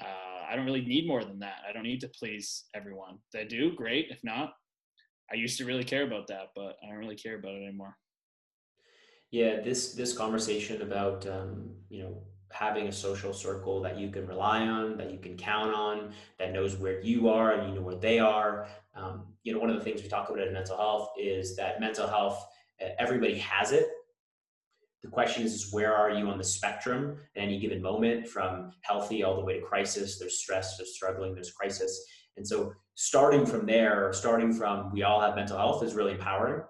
[0.00, 1.62] uh, I don't really need more than that.
[1.68, 3.18] I don't need to please everyone.
[3.32, 4.06] If I do, great.
[4.10, 4.54] If not,
[5.32, 7.96] I used to really care about that, but I don't really care about it anymore.
[9.30, 12.22] Yeah, this this conversation about um, you know
[12.52, 16.52] having a social circle that you can rely on, that you can count on, that
[16.52, 18.66] knows where you are and you know where they are.
[18.96, 21.80] Um, you know, one of the things we talk about in mental health is that
[21.80, 22.44] mental health,
[22.98, 23.86] everybody has it,
[25.02, 28.72] the question is, is where are you on the spectrum at any given moment from
[28.82, 30.18] healthy all the way to crisis?
[30.18, 32.04] There's stress there's struggling there's crisis.
[32.36, 36.62] And so starting from there starting from we all have mental health is really empowering.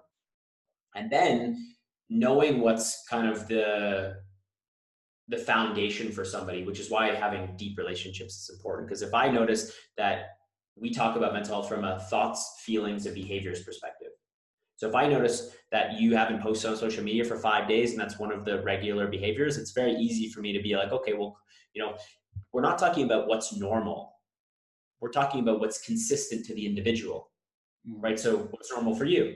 [0.95, 1.75] And then
[2.09, 4.15] knowing what's kind of the
[5.27, 8.87] the foundation for somebody which is why having deep relationships is important.
[8.87, 10.29] Because if i notice that
[10.75, 14.00] we talk about mental health from a thoughts, feelings, and behaviors perspective.
[14.81, 17.99] So if I notice that you haven't posted on social media for five days and
[17.99, 21.13] that's one of the regular behaviors, it's very easy for me to be like, okay,
[21.13, 21.37] well,
[21.75, 21.95] you know,
[22.51, 24.15] we're not talking about what's normal.
[24.99, 27.29] We're talking about what's consistent to the individual,
[27.87, 28.01] mm.
[28.01, 28.19] right?
[28.19, 29.35] So what's normal for you?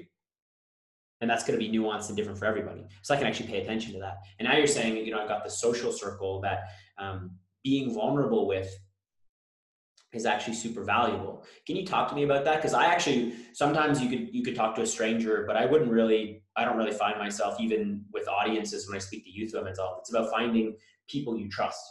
[1.22, 2.84] And that's going to be nuanced and different for everybody.
[3.04, 4.16] So I can actually pay attention to that.
[4.40, 6.64] And now you're saying, you know, I've got the social circle that
[6.98, 8.76] um, being vulnerable with
[10.16, 11.46] is actually super valuable.
[11.68, 12.58] Can you talk to me about that?
[12.58, 15.92] Because I actually sometimes you could you could talk to a stranger, but I wouldn't
[15.92, 19.86] really I don't really find myself even with audiences when I speak to youth mental
[19.86, 19.98] health.
[20.00, 20.78] It's about finding
[21.10, 21.84] people you trust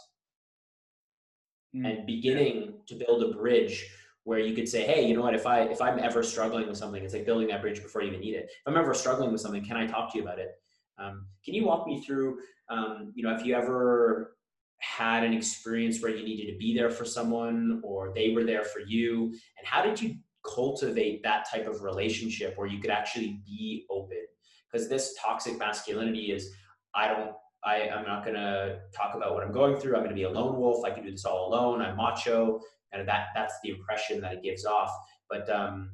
[1.75, 1.87] mm.
[1.87, 3.85] and beginning to build a bridge
[4.23, 6.77] where you could say, hey, you know what, if I if I'm ever struggling with
[6.77, 8.45] something, it's like building that bridge before you even need it.
[8.45, 10.51] If I'm ever struggling with something, can I talk to you about it?
[10.97, 14.35] Um, can you walk me through, um, you know, if you ever
[14.79, 18.63] had an experience where you needed to be there for someone or they were there
[18.63, 19.25] for you?
[19.57, 20.15] And how did you
[20.45, 24.25] cultivate that type of relationship where you could actually be open?
[24.71, 26.51] Because this toxic masculinity is
[26.93, 27.31] i don't
[27.63, 29.95] I, i'm not going to talk about what i'm going through.
[29.95, 30.85] I'm going to be a lone wolf.
[30.85, 31.81] I can do this all alone.
[31.81, 32.59] I'm macho.
[32.91, 34.91] And that that's the impression that it gives off.
[35.29, 35.89] But um,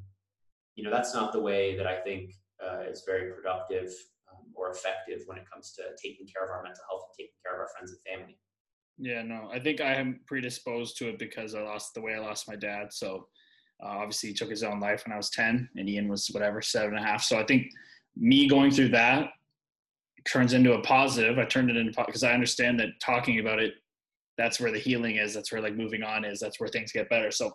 [0.76, 3.90] you know that's not the way that i think uh, is very productive
[4.32, 7.38] um, or effective when it comes to taking care of our mental health and taking
[7.44, 8.38] care of our friends and family
[9.02, 12.20] yeah, no, I think I am predisposed to it because I lost the way I
[12.20, 12.94] lost my dad.
[12.94, 13.28] So
[13.84, 16.62] uh, obviously he took his own life when I was 10 and Ian was whatever,
[16.62, 17.24] seven and a half.
[17.24, 17.68] So I think
[18.16, 19.30] me going through that
[20.28, 21.40] turns into a positive.
[21.40, 23.74] I turned it into because I understand that talking about it,
[24.38, 25.34] that's where the healing is.
[25.34, 26.40] That's where like moving on is.
[26.40, 27.32] That's where things get better.
[27.32, 27.52] So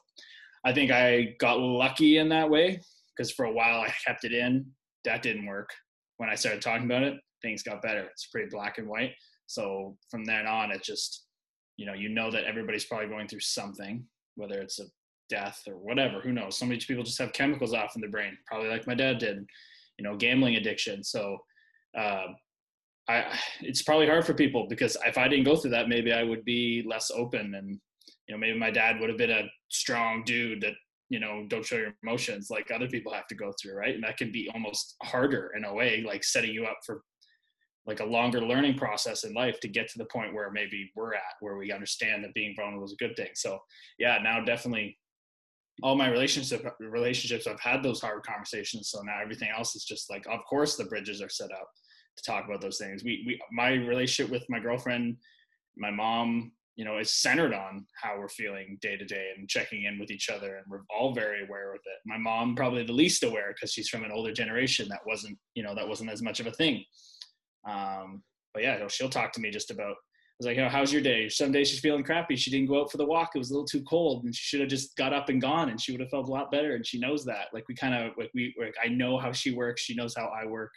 [0.64, 2.80] I think I got lucky in that way
[3.16, 4.66] because for a while I kept it in.
[5.05, 5.70] That didn't work.
[6.16, 8.01] When I started talking about it, things got better.
[8.01, 9.12] It's pretty black and white.
[9.47, 11.26] So from then on, it just
[11.77, 14.05] you know you know that everybody's probably going through something
[14.37, 14.85] whether it's a
[15.29, 18.37] death or whatever who knows so many people just have chemicals off in their brain
[18.47, 19.45] probably like my dad did
[19.99, 21.37] you know gambling addiction so
[21.99, 22.27] uh,
[23.09, 23.24] I,
[23.61, 26.45] it's probably hard for people because if I didn't go through that, maybe I would
[26.45, 27.79] be less open, and
[28.29, 30.72] you know, maybe my dad would have been a strong dude that
[31.09, 33.95] you know don't show your emotions like other people have to go through, right?
[33.95, 37.03] And that can be almost harder in a way, like setting you up for
[37.87, 41.14] like a longer learning process in life to get to the point where maybe we're
[41.14, 43.30] at where we understand that being vulnerable is a good thing.
[43.34, 43.59] So
[43.99, 44.99] yeah now definitely
[45.82, 48.91] all my relationship relationships i've had those hard conversations.
[48.91, 51.68] So now everything else is just like of course the bridges are set up
[52.16, 53.05] to talk about those things.
[53.05, 55.16] We, we my relationship with my girlfriend
[55.76, 59.84] my mom you know is centered on how we're feeling day to day and checking
[59.84, 62.01] in with each other and we're all very aware of it.
[62.05, 65.62] My mom probably the least aware because she's from an older generation that wasn't you
[65.62, 66.84] know that wasn't as much of a thing
[67.68, 68.22] um,
[68.54, 69.94] but yeah, she'll talk to me just about.
[69.94, 71.30] I was like, oh, how's your day?
[71.30, 72.36] Some days she's feeling crappy.
[72.36, 73.30] She didn't go out for the walk.
[73.34, 75.70] It was a little too cold, and she should have just got up and gone,
[75.70, 76.74] and she would have felt a lot better.
[76.74, 77.46] And she knows that.
[77.54, 79.82] Like we kind of like we like I know how she works.
[79.82, 80.72] She knows how I work.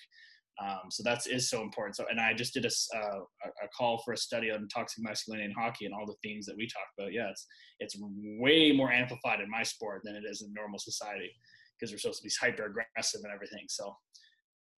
[0.61, 1.95] Um, so that is so important.
[1.95, 3.19] So, and I just did a, uh,
[3.63, 6.57] a call for a study on toxic masculinity in hockey and all the themes that
[6.57, 7.13] we talked about.
[7.13, 7.45] Yeah, it's
[7.79, 7.95] it's
[8.39, 11.31] way more amplified in my sport than it is in normal society
[11.79, 13.65] because we're supposed to be hyper aggressive and everything.
[13.69, 13.95] So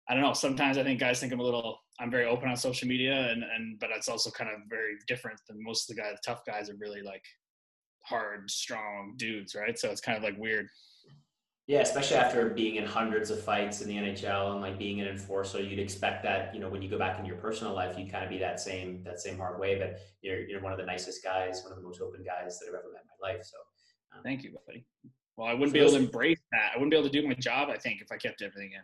[0.10, 0.34] I don't know.
[0.34, 3.44] Sometimes I think guys think I'm a little, I'm very open on social media and,
[3.44, 6.14] and, but it's also kind of very different than most of the guys.
[6.14, 7.24] The tough guys are really like
[8.04, 9.78] hard, strong dudes, right?
[9.78, 10.68] So it's kind of like weird.
[11.68, 15.08] Yeah, especially after being in hundreds of fights in the NHL and like being an
[15.08, 18.12] enforcer, you'd expect that you know when you go back into your personal life, you'd
[18.12, 19.78] kind of be that same that same hard way.
[19.78, 22.70] But you're you're one of the nicest guys, one of the most open guys that
[22.70, 23.44] I've ever met in my life.
[23.44, 23.58] So,
[24.16, 24.84] um, thank you, buddy.
[25.38, 26.72] Well, I wouldn't be able to embrace that.
[26.74, 27.70] I wouldn't be able to do my job.
[27.70, 28.82] I think if I kept everything in.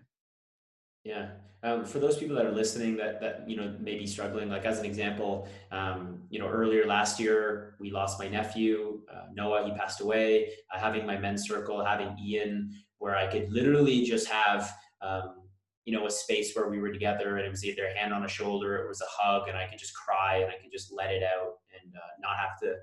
[1.06, 1.28] Yeah.
[1.64, 4.66] Um, for those people that are listening that, that, you know, may be struggling, like
[4.66, 9.66] as an example, um, you know, earlier last year, we lost my nephew, uh, Noah,
[9.66, 14.28] he passed away, uh, having my men's circle, having Ian, where I could literally just
[14.28, 15.44] have, um,
[15.86, 18.26] you know, a space where we were together and it was either a hand on
[18.26, 20.92] a shoulder, it was a hug and I could just cry and I could just
[20.92, 22.76] let it out and uh, not have to,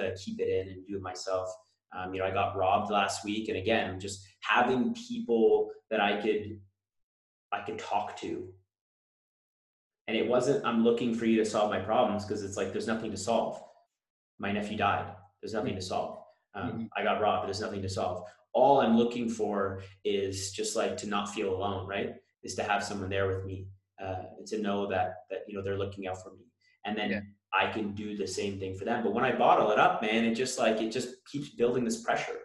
[0.00, 1.48] to keep it in and do it myself.
[1.96, 3.48] Um, you know, I got robbed last week.
[3.48, 6.58] And again, just having people that I could
[7.52, 8.48] I can talk to.
[10.06, 12.86] And it wasn't, I'm looking for you to solve my problems because it's like, there's
[12.86, 13.62] nothing to solve.
[14.38, 15.14] My nephew died.
[15.40, 16.18] There's nothing to solve.
[16.54, 16.84] Um, mm-hmm.
[16.96, 17.46] I got robbed.
[17.46, 18.24] There's nothing to solve.
[18.52, 22.14] All I'm looking for is just like to not feel alone, right?
[22.42, 23.66] Is to have someone there with me,
[24.02, 26.44] uh, to know that that you know they're looking out for me,
[26.84, 27.20] and then yeah.
[27.52, 29.02] I can do the same thing for them.
[29.02, 32.02] But when I bottle it up, man, it just like it just keeps building this
[32.02, 32.38] pressure.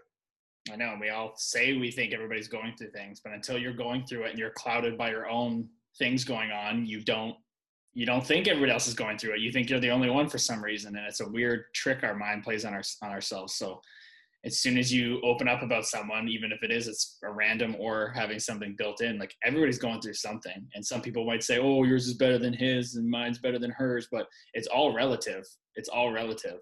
[0.71, 4.05] I know we all say we think everybody's going through things, but until you're going
[4.05, 7.35] through it and you're clouded by your own things going on, you don't
[7.93, 9.39] you don't think everybody else is going through it.
[9.39, 12.15] You think you're the only one for some reason, and it's a weird trick our
[12.15, 13.55] mind plays on our on ourselves.
[13.55, 13.81] So
[14.45, 17.75] as soon as you open up about someone, even if it is it's a random
[17.77, 20.67] or having something built in, like everybody's going through something.
[20.75, 23.71] And some people might say, "Oh, yours is better than his, and mine's better than
[23.71, 25.45] hers," but it's all relative.
[25.75, 26.59] It's all relative.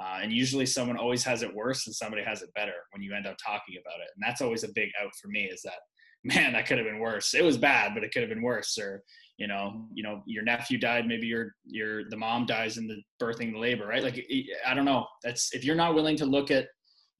[0.00, 3.14] Uh, and usually, someone always has it worse, and somebody has it better when you
[3.14, 4.08] end up talking about it.
[4.14, 5.44] And that's always a big out for me.
[5.44, 5.78] Is that
[6.24, 7.34] man, that could have been worse.
[7.34, 8.76] It was bad, but it could have been worse.
[8.78, 9.02] Or
[9.36, 11.06] you know, you know, your nephew died.
[11.06, 14.02] Maybe your your the mom dies in the birthing labor, right?
[14.02, 14.26] Like
[14.66, 15.06] I don't know.
[15.22, 16.66] That's if you're not willing to look at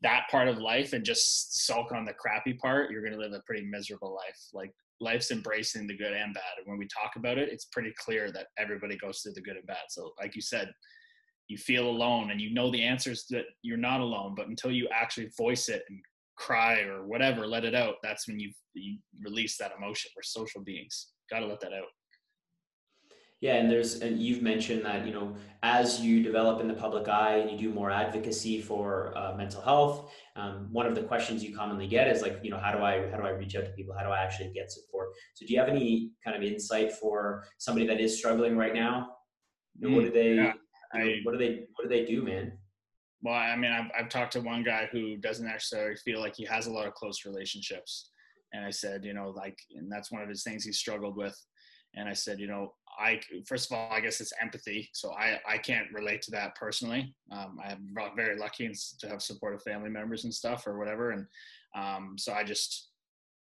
[0.03, 3.33] that part of life and just sulk on the crappy part, you're going to live
[3.33, 4.39] a pretty miserable life.
[4.53, 6.43] Like life's embracing the good and bad.
[6.59, 9.57] And when we talk about it, it's pretty clear that everybody goes through the good
[9.57, 9.77] and bad.
[9.89, 10.71] So, like you said,
[11.49, 14.89] you feel alone and you know the answers that you're not alone, but until you
[14.93, 15.99] actually voice it and
[16.37, 20.11] cry or whatever, let it out, that's when you you release that emotion.
[20.15, 21.09] We're social beings.
[21.31, 21.89] Got to let that out.
[23.41, 27.09] Yeah, and there's and you've mentioned that you know as you develop in the public
[27.09, 31.45] eye and you do more advocacy for uh, mental health, um, one of the questions
[31.45, 33.65] you commonly get is like you know how do I how do I reach out
[33.65, 33.95] to people?
[33.97, 35.11] How do I actually get support?
[35.35, 39.11] So do you have any kind of insight for somebody that is struggling right now?
[39.79, 40.55] Know, what do they yeah,
[40.93, 42.53] I- what do they what do they do, man?
[43.23, 46.45] Well, I mean, I've, I've talked to one guy who doesn't necessarily feel like he
[46.45, 48.11] has a lot of close relationships.
[48.53, 51.37] And I said, you know, like, and that's one of his things he struggled with.
[51.97, 54.89] And I said, you know, I, first of all, I guess it's empathy.
[54.93, 57.15] So I, I can't relate to that personally.
[57.33, 58.71] Um, I'm very lucky
[59.01, 61.11] to have supportive family members and stuff or whatever.
[61.11, 61.27] And
[61.75, 62.91] um, so I just,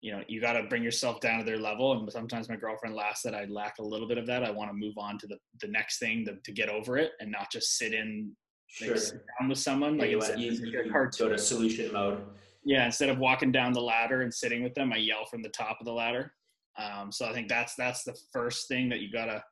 [0.02, 1.92] you know, you got to bring yourself down to their level.
[1.92, 4.42] And sometimes my girlfriend laughs that I lack a little bit of that.
[4.42, 7.12] I want to move on to the, the next thing to, to get over it
[7.20, 8.32] and not just sit in
[8.80, 11.36] like sit down with someone Yeah, like you, it's, you, it's you like go to
[11.38, 12.22] solution mode.
[12.64, 15.50] yeah instead of walking down the ladder and sitting with them i yell from the
[15.50, 16.32] top of the ladder
[16.78, 19.44] um, so i think that's that's the first thing that you gotta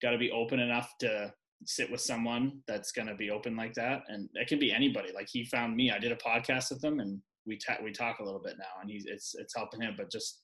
[0.00, 1.32] gotta be open enough to
[1.66, 5.28] sit with someone that's gonna be open like that and it can be anybody like
[5.28, 8.24] he found me i did a podcast with him and we ta- we talk a
[8.24, 10.40] little bit now and he's it's it's helping him but just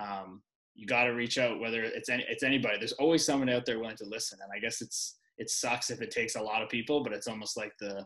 [0.00, 0.42] um,
[0.74, 3.78] you got to reach out whether it's any it's anybody there's always someone out there
[3.78, 6.68] willing to listen and i guess it's it sucks if it takes a lot of
[6.68, 8.04] people but it's almost like the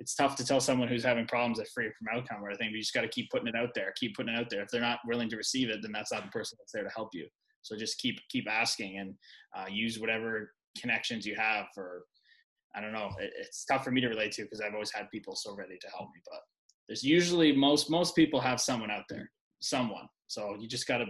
[0.00, 2.72] it's tough to tell someone who's having problems that free from outcome or I think
[2.72, 4.62] you just got to keep putting it out there, keep putting it out there.
[4.62, 6.90] If they're not willing to receive it, then that's not the person that's there to
[6.96, 7.28] help you.
[7.62, 9.14] So just keep keep asking and
[9.54, 11.66] uh, use whatever connections you have.
[11.74, 12.04] For
[12.74, 15.10] I don't know, it, it's tough for me to relate to because I've always had
[15.10, 16.40] people so ready to help me, but
[16.90, 19.30] there's usually most most people have someone out there,
[19.60, 20.08] someone.
[20.26, 21.06] So you just got to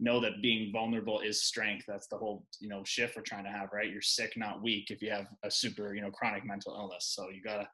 [0.00, 1.84] know that being vulnerable is strength.
[1.86, 3.90] That's the whole you know shift we're trying to have, right?
[3.90, 4.90] You're sick, not weak.
[4.90, 7.68] If you have a super you know chronic mental illness, so you gotta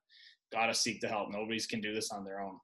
[0.53, 1.31] gotta seek the help.
[1.31, 2.59] Nobody's can do this on their own.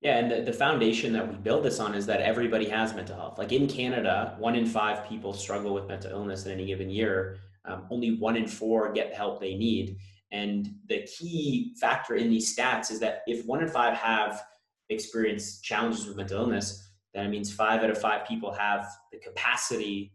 [0.00, 3.16] Yeah, and the, the foundation that we build this on is that everybody has mental
[3.16, 3.36] health.
[3.36, 7.36] Like in Canada, one in five people struggle with mental illness in any given year.
[7.66, 9.98] Um, only one in four get the help they need.
[10.32, 14.42] And the key factor in these stats is that if one in five have
[14.88, 19.18] experienced challenges with mental illness, then it means five out of five people have the
[19.18, 20.12] capacity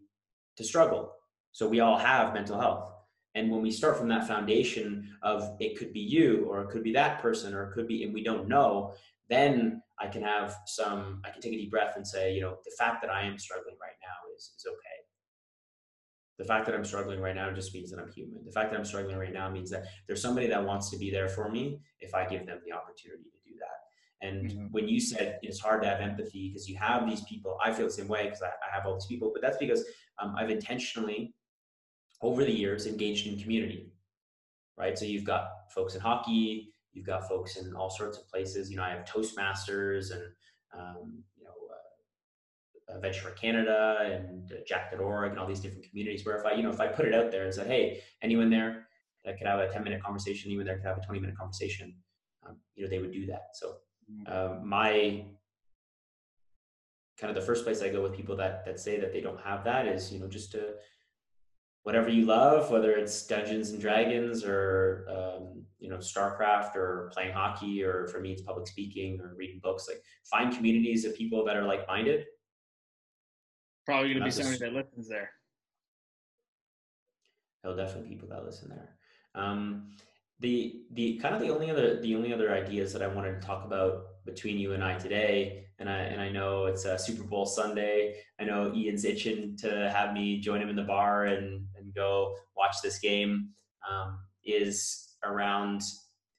[0.58, 1.14] to struggle.
[1.52, 2.92] So we all have mental health.
[3.36, 6.84] And when we start from that foundation of it could be you, or it could
[6.84, 8.94] be that person, or it could be, and we don't know,
[9.30, 12.58] then I can have some, I can take a deep breath and say, you know,
[12.66, 15.01] the fact that I am struggling right now is, is okay.
[16.42, 18.44] The fact that I'm struggling right now just means that I'm human.
[18.44, 21.12] The fact that I'm struggling right now means that there's somebody that wants to be
[21.12, 24.28] there for me if I give them the opportunity to do that.
[24.28, 24.72] And Mhm.
[24.72, 27.86] when you said it's hard to have empathy because you have these people, I feel
[27.86, 29.86] the same way because I, I have all these people, but that's because
[30.18, 31.36] um, I've intentionally,
[32.24, 33.92] over the years, engaged in community,
[34.78, 34.98] right?
[34.98, 38.72] So you've got folks in hockey, you've got folks in all sorts of places.
[38.72, 40.24] You know, I have Toastmasters and,
[40.74, 41.24] um,
[42.90, 46.54] uh, Venture for Canada and uh, Jack.org and all these different communities where if I,
[46.54, 48.88] you know, if I put it out there and said, hey, anyone there
[49.26, 51.96] that could have a 10 minute conversation, anyone there could have a 20 minute conversation,
[52.48, 53.50] um, you know, they would do that.
[53.54, 53.76] So
[54.28, 55.26] um, my
[57.20, 59.40] kind of the first place I go with people that that say that they don't
[59.42, 60.74] have that is you know just to
[61.84, 67.34] whatever you love, whether it's Dungeons and Dragons or um, you know StarCraft or playing
[67.34, 69.88] hockey or for me it's public speaking or reading books.
[69.88, 72.26] Like find communities of people that are like minded.
[73.86, 75.32] Probably gonna be Not somebody that listens there.
[77.62, 78.96] There'll definitely people that listen there.
[79.36, 79.92] Um,
[80.40, 83.48] the the kind of the only other the only other ideas that I wanted to
[83.48, 87.24] talk about between you and I today, and I and I know it's a Super
[87.24, 88.16] Bowl Sunday.
[88.40, 92.36] I know Ian's itching to have me join him in the bar and and go
[92.58, 93.50] watch this game.
[93.90, 95.82] Um, is around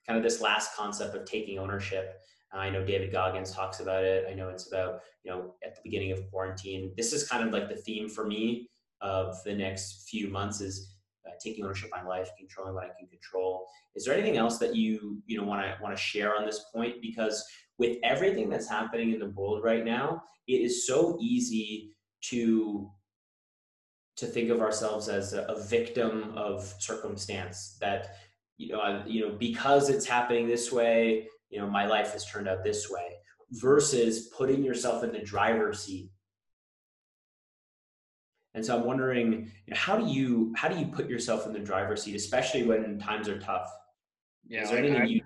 [0.06, 2.21] kind of this last concept of taking ownership.
[2.52, 4.26] I know David Goggins talks about it.
[4.30, 6.92] I know it's about you know at the beginning of quarantine.
[6.96, 8.68] This is kind of like the theme for me
[9.00, 10.94] of the next few months is
[11.26, 13.66] uh, taking ownership of my life, controlling what I can control.
[13.94, 16.64] Is there anything else that you you know want to want to share on this
[16.74, 16.96] point?
[17.00, 17.44] Because
[17.78, 21.90] with everything that's happening in the world right now, it is so easy
[22.22, 22.90] to
[24.16, 28.16] to think of ourselves as a, a victim of circumstance that
[28.58, 32.24] you know I, you know because it's happening this way you know my life has
[32.24, 33.12] turned out this way
[33.52, 36.10] versus putting yourself in the driver's seat.
[38.54, 41.52] And so i'm wondering you know, how do you how do you put yourself in
[41.52, 43.70] the driver's seat especially when times are tough?
[44.48, 45.20] Yeah is there like anything I, you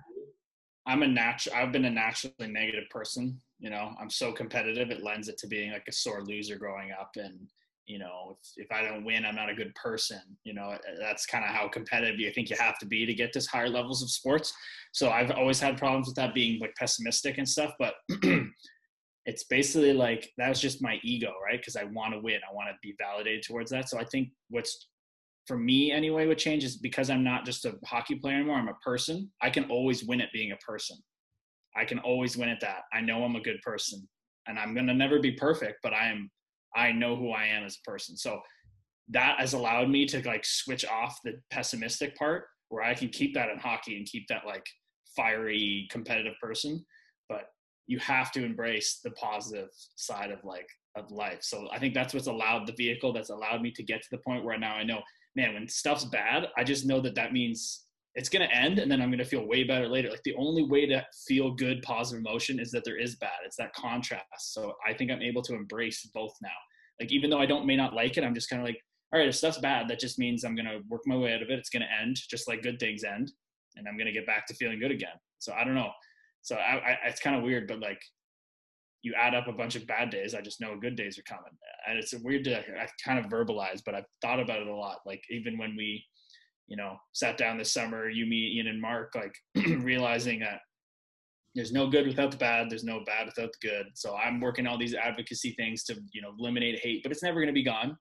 [0.85, 3.95] i'm a natural i've been a naturally negative person you know?
[3.99, 7.49] I'm so competitive it lends it to being like a sore loser growing up and
[7.87, 10.77] you know if, if i don't win i'm not a good person you know uh,
[10.99, 13.69] that's kind of how competitive you think you have to be to get to higher
[13.69, 14.53] levels of sports.
[14.91, 17.95] So i've always had problems with that being like pessimistic and stuff but
[19.25, 21.59] it's basically like that was just my ego right?
[21.59, 22.39] Because i want to win.
[22.49, 23.89] I want to be validated towards that.
[23.89, 24.89] So i think what's
[25.47, 28.67] for me anyway would change is because i'm not just a hockey player anymore i'm
[28.67, 30.97] a person i can always win at being a person.
[31.75, 32.81] I can always win at that.
[32.91, 34.07] I know i'm a good person
[34.47, 36.29] and i'm going to never be perfect but i am
[36.77, 38.15] I know who I am as a person.
[38.15, 38.39] So
[39.09, 43.33] that has allowed me to like switch off the pessimistic part where I can keep
[43.33, 44.65] that in hockey and keep that like
[45.15, 46.85] fiery competitive person.
[47.27, 47.45] But
[47.87, 51.39] you have to embrace the positive side of like of life.
[51.41, 54.17] So I think that's what's allowed the vehicle that's allowed me to get to the
[54.19, 55.01] point where now I know,
[55.35, 57.86] man, when stuff's bad, I just know that that means
[58.17, 60.09] it's going to end and then I'm going to feel way better later.
[60.09, 63.45] Like the only way to feel good, positive emotion is that there is bad.
[63.45, 64.23] It's that contrast.
[64.53, 66.49] So I think I'm able to embrace both now.
[66.99, 68.81] Like even though I don't may not like it, I'm just kind of like,
[69.13, 71.43] all right, if stuff's bad, that just means I'm going to work my way out
[71.43, 71.59] of it.
[71.59, 73.31] It's going to end just like good things end
[73.75, 75.09] and I'm going to get back to feeling good again.
[75.37, 75.91] So I don't know.
[76.41, 78.01] So I, I it's kind of weird, but like
[79.03, 81.51] you add up a bunch of bad days, I just know good days are coming.
[81.87, 85.01] And it's weird to I kind of verbalize, but I've thought about it a lot.
[85.05, 86.03] Like even when we
[86.67, 89.35] you know, sat down this summer, you, me, Ian, and Mark, like
[89.79, 90.59] realizing that
[91.55, 93.87] there's no good without the bad, there's no bad without the good.
[93.95, 97.39] So I'm working all these advocacy things to, you know, eliminate hate, but it's never
[97.39, 97.97] going to be gone.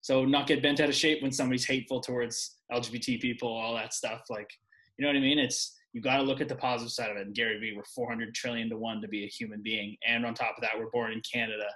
[0.00, 3.94] So not get bent out of shape when somebody's hateful towards LGBT people, all that
[3.94, 4.22] stuff.
[4.28, 4.50] Like,
[4.96, 5.38] you know what I mean?
[5.38, 7.26] It's you got to look at the positive side of it.
[7.26, 10.34] And Gary Vee, we're 400 trillion to one to be a human being, and on
[10.34, 11.66] top of that, we're born in Canada,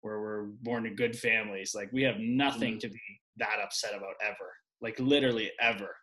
[0.00, 1.74] where we're born in good families.
[1.74, 2.78] Like we have nothing mm-hmm.
[2.80, 3.00] to be
[3.38, 4.52] that upset about ever
[4.82, 5.94] like literally ever.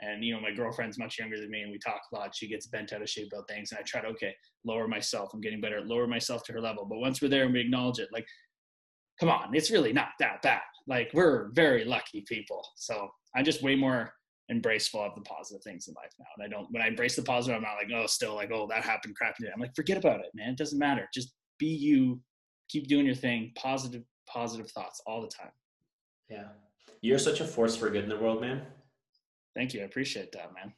[0.00, 2.34] And you know, my girlfriend's much younger than me, and we talk a lot.
[2.34, 5.30] She gets bent out of shape about things, and I try to okay, lower myself.
[5.32, 6.84] I'm getting better, at lower myself to her level.
[6.84, 8.26] But once we're there and we acknowledge it, like,
[9.18, 10.60] come on, it's really not that bad.
[10.86, 12.66] Like we're very lucky people.
[12.76, 14.12] So I'm just way more
[14.50, 16.26] embraceful of the positive things in life now.
[16.36, 18.66] And I don't when I embrace the positive, I'm not like, oh, still like, oh,
[18.68, 19.36] that happened, crap.
[19.36, 19.50] Today.
[19.54, 20.50] I'm like, forget about it, man.
[20.50, 21.08] It doesn't matter.
[21.14, 22.20] Just be you.
[22.68, 23.52] Keep doing your thing.
[23.56, 25.52] Positive, positive thoughts all the time.
[26.28, 26.48] Yeah.
[27.04, 28.62] You're such a force for good in the world, man.
[29.54, 29.82] Thank you.
[29.82, 30.72] I appreciate that, man.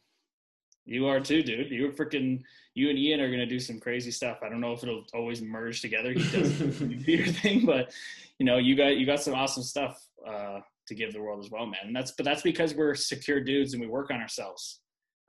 [0.84, 1.70] You are too, dude.
[1.70, 2.42] You are freaking.
[2.74, 4.38] You and Ian are gonna do some crazy stuff.
[4.42, 6.12] I don't know if it'll always merge together.
[6.12, 7.92] He does your thing, but
[8.40, 10.58] you know, you got you got some awesome stuff uh,
[10.88, 11.78] to give the world as well, man.
[11.84, 14.80] And that's but that's because we're secure dudes and we work on ourselves.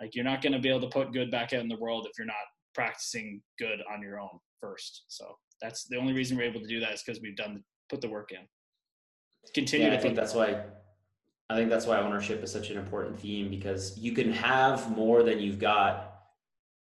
[0.01, 2.17] Like you're not gonna be able to put good back out in the world if
[2.17, 2.35] you're not
[2.73, 5.03] practicing good on your own first.
[5.09, 8.01] So that's the only reason we're able to do that is because we've done put
[8.01, 8.47] the work in.
[9.53, 10.63] Continue yeah, to I think that's why
[11.49, 15.23] I think that's why ownership is such an important theme because you can have more
[15.23, 16.17] than you've got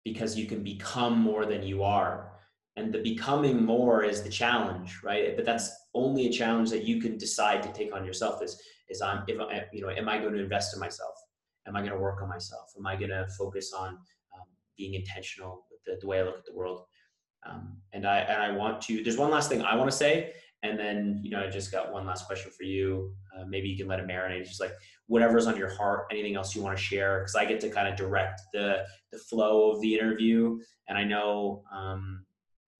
[0.04, 2.32] because you can become more than you are.
[2.76, 5.36] And the becoming more is the challenge, right?
[5.36, 9.02] But that's only a challenge that you can decide to take on yourself is, is
[9.02, 11.14] I'm, if I, you know, am I going to invest in myself?
[11.66, 12.72] Am I going to work on myself?
[12.78, 14.46] Am I going to focus on um,
[14.76, 16.84] being intentional with the, the, way I look at the world?
[17.44, 20.32] Um, and I, and I want to, there's one last thing I want to say,
[20.62, 23.12] and then, you know, I just got one last question for you.
[23.36, 24.44] Uh, maybe you can let it marinate.
[24.44, 24.72] just like
[25.06, 27.88] whatever's on your heart, anything else you want to share, because I get to kind
[27.88, 30.58] of direct the the flow of the interview.
[30.88, 32.24] And I know, um,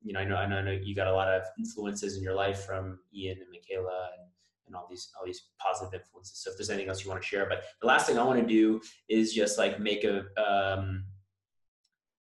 [0.03, 2.22] you know, I know, I know, I know you got a lot of influences in
[2.22, 4.28] your life from Ian and Michaela and,
[4.68, 6.39] and all these all these positive influences.
[6.39, 8.41] So if there's anything else you want to share, but the last thing I want
[8.41, 11.05] to do is just like make a um,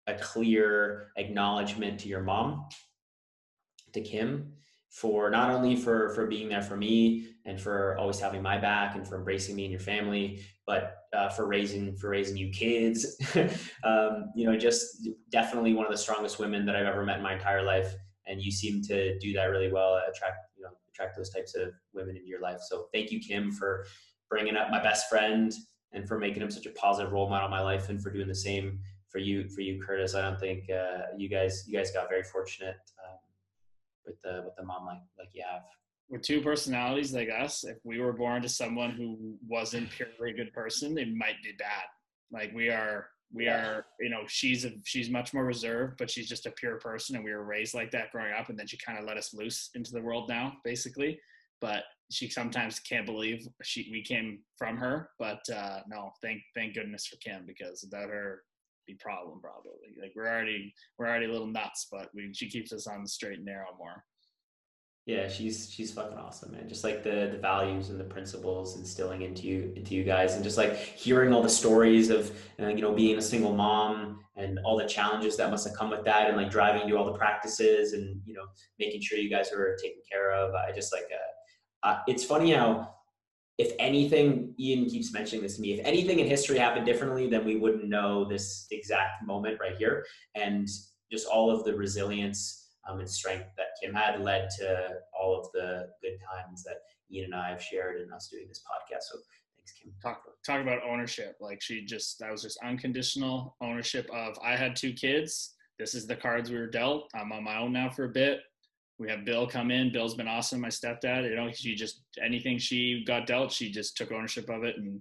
[0.07, 2.67] a clear acknowledgement to your mom,
[3.93, 4.56] to Kim
[4.89, 8.95] for not only for for being there for me and for always having my back
[8.95, 13.17] and for embracing me and your family but uh, for raising for raising you kids.
[13.83, 17.23] Um, you know just definitely one of the strongest women that i've ever met in
[17.23, 17.93] my entire life
[18.25, 21.73] and you seem to do that really well attract you know attract those types of
[21.93, 22.59] women into your life.
[22.61, 23.85] So thank you kim for
[24.29, 25.53] bringing up my best friend
[25.93, 28.27] and for making him such a positive role model in my life and for doing
[28.27, 30.15] the same for you for you curtis.
[30.15, 32.75] I don't think uh, you guys you guys got very fortunate
[34.07, 35.63] with the with the mom like like you have.
[36.09, 40.33] with two personalities like us, if we were born to someone who wasn't purely a
[40.33, 41.83] good person, it might be bad.
[42.31, 43.65] Like we are, we yeah.
[43.65, 47.15] are, you know, she's a, she's much more reserved, but she's just a pure person,
[47.15, 49.33] and we were raised like that growing up, and then she kind of let us
[49.33, 51.19] loose into the world now, basically.
[51.59, 55.09] But she sometimes can't believe she we came from her.
[55.19, 58.43] But uh, no, thank thank goodness for Kim because without her,
[58.87, 59.95] be problem probably.
[60.01, 63.37] Like we're already we're already little nuts, but we she keeps us on the straight
[63.37, 64.03] and narrow more.
[65.05, 66.67] Yeah, she's she's fucking awesome, man.
[66.67, 70.43] Just like the the values and the principles instilling into you into you guys, and
[70.43, 74.59] just like hearing all the stories of uh, you know being a single mom and
[74.65, 77.17] all the challenges that must have come with that, and like driving to all the
[77.17, 78.43] practices and you know
[78.79, 80.53] making sure you guys are taken care of.
[80.53, 82.96] I just like uh, uh, it's funny how
[83.57, 85.73] if anything, Ian keeps mentioning this to me.
[85.73, 90.05] If anything in history happened differently, then we wouldn't know this exact moment right here,
[90.35, 90.67] and
[91.11, 94.89] just all of the resilience um, and strength that Kim had led to
[95.19, 96.77] all of the good times that
[97.11, 99.03] Ian and I have shared in us doing this podcast.
[99.11, 99.19] So
[99.55, 99.91] thanks, Kim.
[100.01, 101.37] Talk, talk about ownership.
[101.39, 105.55] Like she just, that was just unconditional ownership of, I had two kids.
[105.79, 107.09] This is the cards we were dealt.
[107.15, 108.39] I'm on my own now for a bit.
[108.99, 109.91] We have Bill come in.
[109.91, 110.61] Bill's been awesome.
[110.61, 114.63] My stepdad, you know, she just, anything she got dealt, she just took ownership of
[114.63, 114.99] it and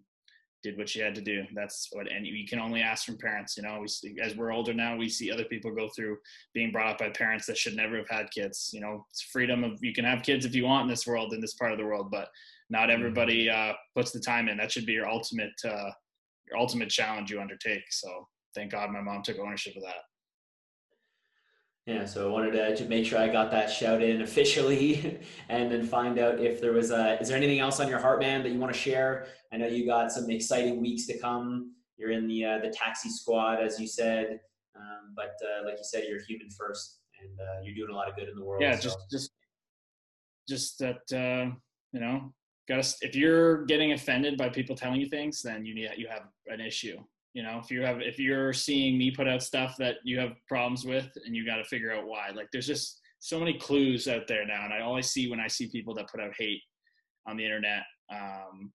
[0.63, 1.45] did what she had to do.
[1.55, 3.57] That's what, and you can only ask from parents.
[3.57, 6.19] You know, we see, as we're older now, we see other people go through
[6.53, 8.71] being brought up by parents that should never have had kids.
[8.73, 11.33] You know, it's freedom of you can have kids if you want in this world,
[11.33, 12.29] in this part of the world, but
[12.69, 12.99] not mm-hmm.
[12.99, 14.57] everybody uh, puts the time in.
[14.59, 15.91] That should be your ultimate, uh,
[16.49, 17.85] your ultimate challenge you undertake.
[17.91, 20.03] So thank God my mom took ownership of that.
[21.87, 25.87] Yeah, so I wanted to make sure I got that shout in officially, and then
[25.87, 27.17] find out if there was a.
[27.21, 29.29] Is there anything else on your heart, man, that you want to share?
[29.53, 31.75] I know you got some exciting weeks to come.
[31.97, 34.41] You're in the uh, the taxi squad, as you said,
[34.75, 38.09] um, but uh, like you said, you're human first, and uh, you're doing a lot
[38.09, 38.63] of good in the world.
[38.63, 38.83] Yeah, so.
[38.83, 39.31] just just
[40.49, 41.55] just that uh,
[41.93, 42.35] you know,
[42.69, 42.97] got to.
[43.01, 46.61] If you're getting offended by people telling you things, then you need you have an
[46.61, 46.99] issue
[47.37, 50.33] you know if you have if you're seeing me put out stuff that you have
[50.49, 52.31] problems with and you got to figure out why.
[52.35, 55.49] Like there's just so many clues out there now and i always see when i
[55.49, 56.61] see people that put out hate
[57.27, 57.83] on the internet
[58.13, 58.71] um,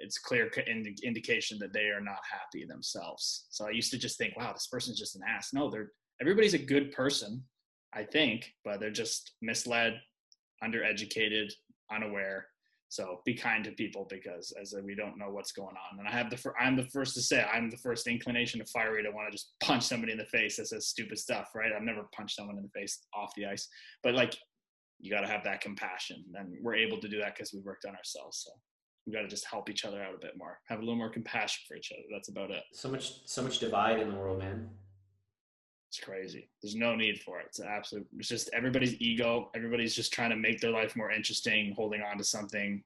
[0.00, 3.46] it's clear ind- indication that they are not happy themselves.
[3.50, 5.50] So i used to just think wow this person's just an ass.
[5.52, 7.42] No they're everybody's a good person
[7.94, 9.94] i think but they're just misled
[10.64, 11.52] undereducated
[11.92, 12.46] unaware
[12.88, 15.98] so be kind to people because as we don't know what's going on.
[15.98, 19.02] And I have the I'm the first to say I'm the first inclination of fiery
[19.02, 21.70] to want to just punch somebody in the face that says stupid stuff, right?
[21.74, 23.68] I've never punched someone in the face off the ice,
[24.02, 24.34] but like
[25.00, 27.84] you got to have that compassion, and we're able to do that because we worked
[27.84, 28.42] on ourselves.
[28.44, 28.52] So
[29.06, 31.10] we got to just help each other out a bit more, have a little more
[31.10, 32.02] compassion for each other.
[32.12, 32.62] That's about it.
[32.72, 34.68] So much, so much divide in the world, man.
[35.88, 36.50] It's crazy.
[36.62, 37.46] There's no need for it.
[37.46, 38.06] It's absolute.
[38.18, 39.50] It's just everybody's ego.
[39.54, 42.82] Everybody's just trying to make their life more interesting, holding on to something.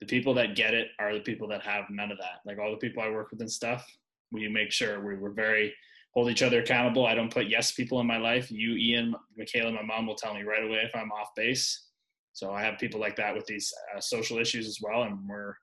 [0.00, 2.40] The people that get it are the people that have none of that.
[2.46, 3.86] Like all the people I work with and stuff,
[4.32, 5.74] we make sure we were very
[6.14, 7.06] hold each other accountable.
[7.06, 8.50] I don't put yes people in my life.
[8.50, 11.88] You, Ian, Michaela, my mom will tell me right away if I'm off base.
[12.32, 15.54] So I have people like that with these uh, social issues as well, and we're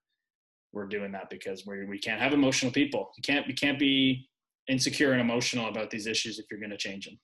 [0.73, 3.09] we're doing that because we we can't have emotional people.
[3.17, 4.27] You can't you can't be
[4.67, 7.19] insecure and emotional about these issues if you're going to change them.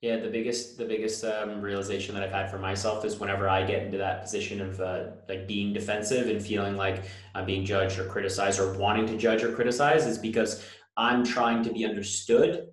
[0.00, 3.64] Yeah the biggest the biggest um, realization that i've had for myself is whenever i
[3.64, 7.02] get into that position of uh, like being defensive and feeling like
[7.34, 10.64] i'm being judged or criticized or wanting to judge or criticize is because
[10.96, 12.68] i'm trying to be understood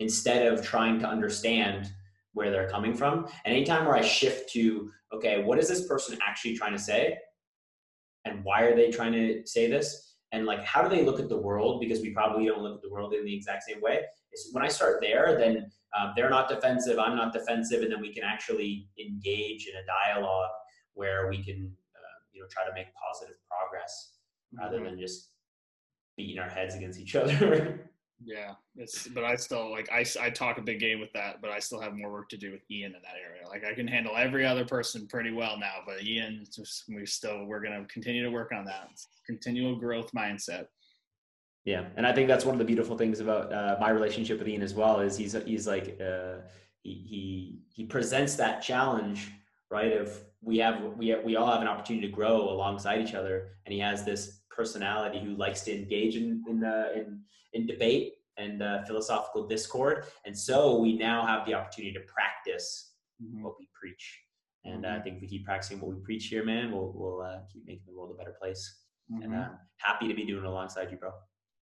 [0.00, 1.90] instead of trying to understand
[2.32, 3.26] where they're coming from.
[3.44, 7.16] And anytime where i shift to okay what is this person actually trying to say?
[8.24, 11.28] And why are they trying to say this and like how do they look at
[11.28, 11.80] the world?
[11.80, 14.02] Because we probably don't look at the world in the exact same way.
[14.32, 18.00] Is when i start there then um, they're not defensive i'm not defensive and then
[18.00, 20.50] we can actually engage in a dialogue
[20.94, 24.18] where we can uh, you know try to make positive progress
[24.54, 24.64] mm-hmm.
[24.64, 25.30] rather than just
[26.16, 27.90] beating our heads against each other
[28.24, 31.50] Yeah, it's but I still like I, I talk a big game with that, but
[31.50, 33.46] I still have more work to do with Ian in that area.
[33.46, 37.44] Like I can handle every other person pretty well now, but Ian, just we still
[37.44, 38.88] we're gonna continue to work on that.
[39.26, 40.66] Continual growth mindset.
[41.64, 44.48] Yeah, and I think that's one of the beautiful things about uh, my relationship with
[44.48, 46.36] Ian as well is he's he's like uh,
[46.82, 49.30] he he he presents that challenge
[49.70, 53.48] right of we have we we all have an opportunity to grow alongside each other,
[53.66, 57.20] and he has this personality who likes to engage in in uh, in,
[57.52, 62.92] in debate and uh, philosophical discord, and so we now have the opportunity to practice
[63.22, 63.42] mm-hmm.
[63.42, 64.20] what we preach.
[64.64, 65.00] And uh, mm-hmm.
[65.00, 67.66] I think if we keep practicing what we preach here, man, we'll we'll uh, keep
[67.66, 68.80] making the world a better place.
[69.12, 69.22] Mm-hmm.
[69.22, 71.12] And uh, happy to be doing it alongside you, bro.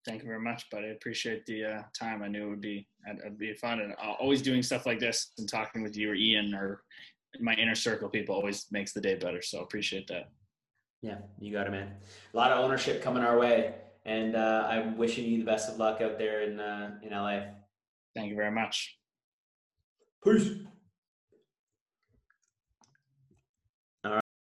[0.06, 0.88] Thank you very much, buddy.
[0.88, 2.24] I appreciate the uh, time.
[2.24, 5.32] I knew it would be it'd, be fun, and uh, always doing stuff like this
[5.38, 6.82] and talking with you or Ian or
[7.40, 9.42] my inner circle people always makes the day better.
[9.42, 10.30] So appreciate that.
[11.02, 11.94] Yeah, you got it, man.
[12.34, 13.74] A lot of ownership coming our way,
[14.06, 17.42] and uh, I'm wishing you the best of luck out there in uh, in LA.
[18.16, 18.98] Thank you very much.
[20.24, 20.50] Peace.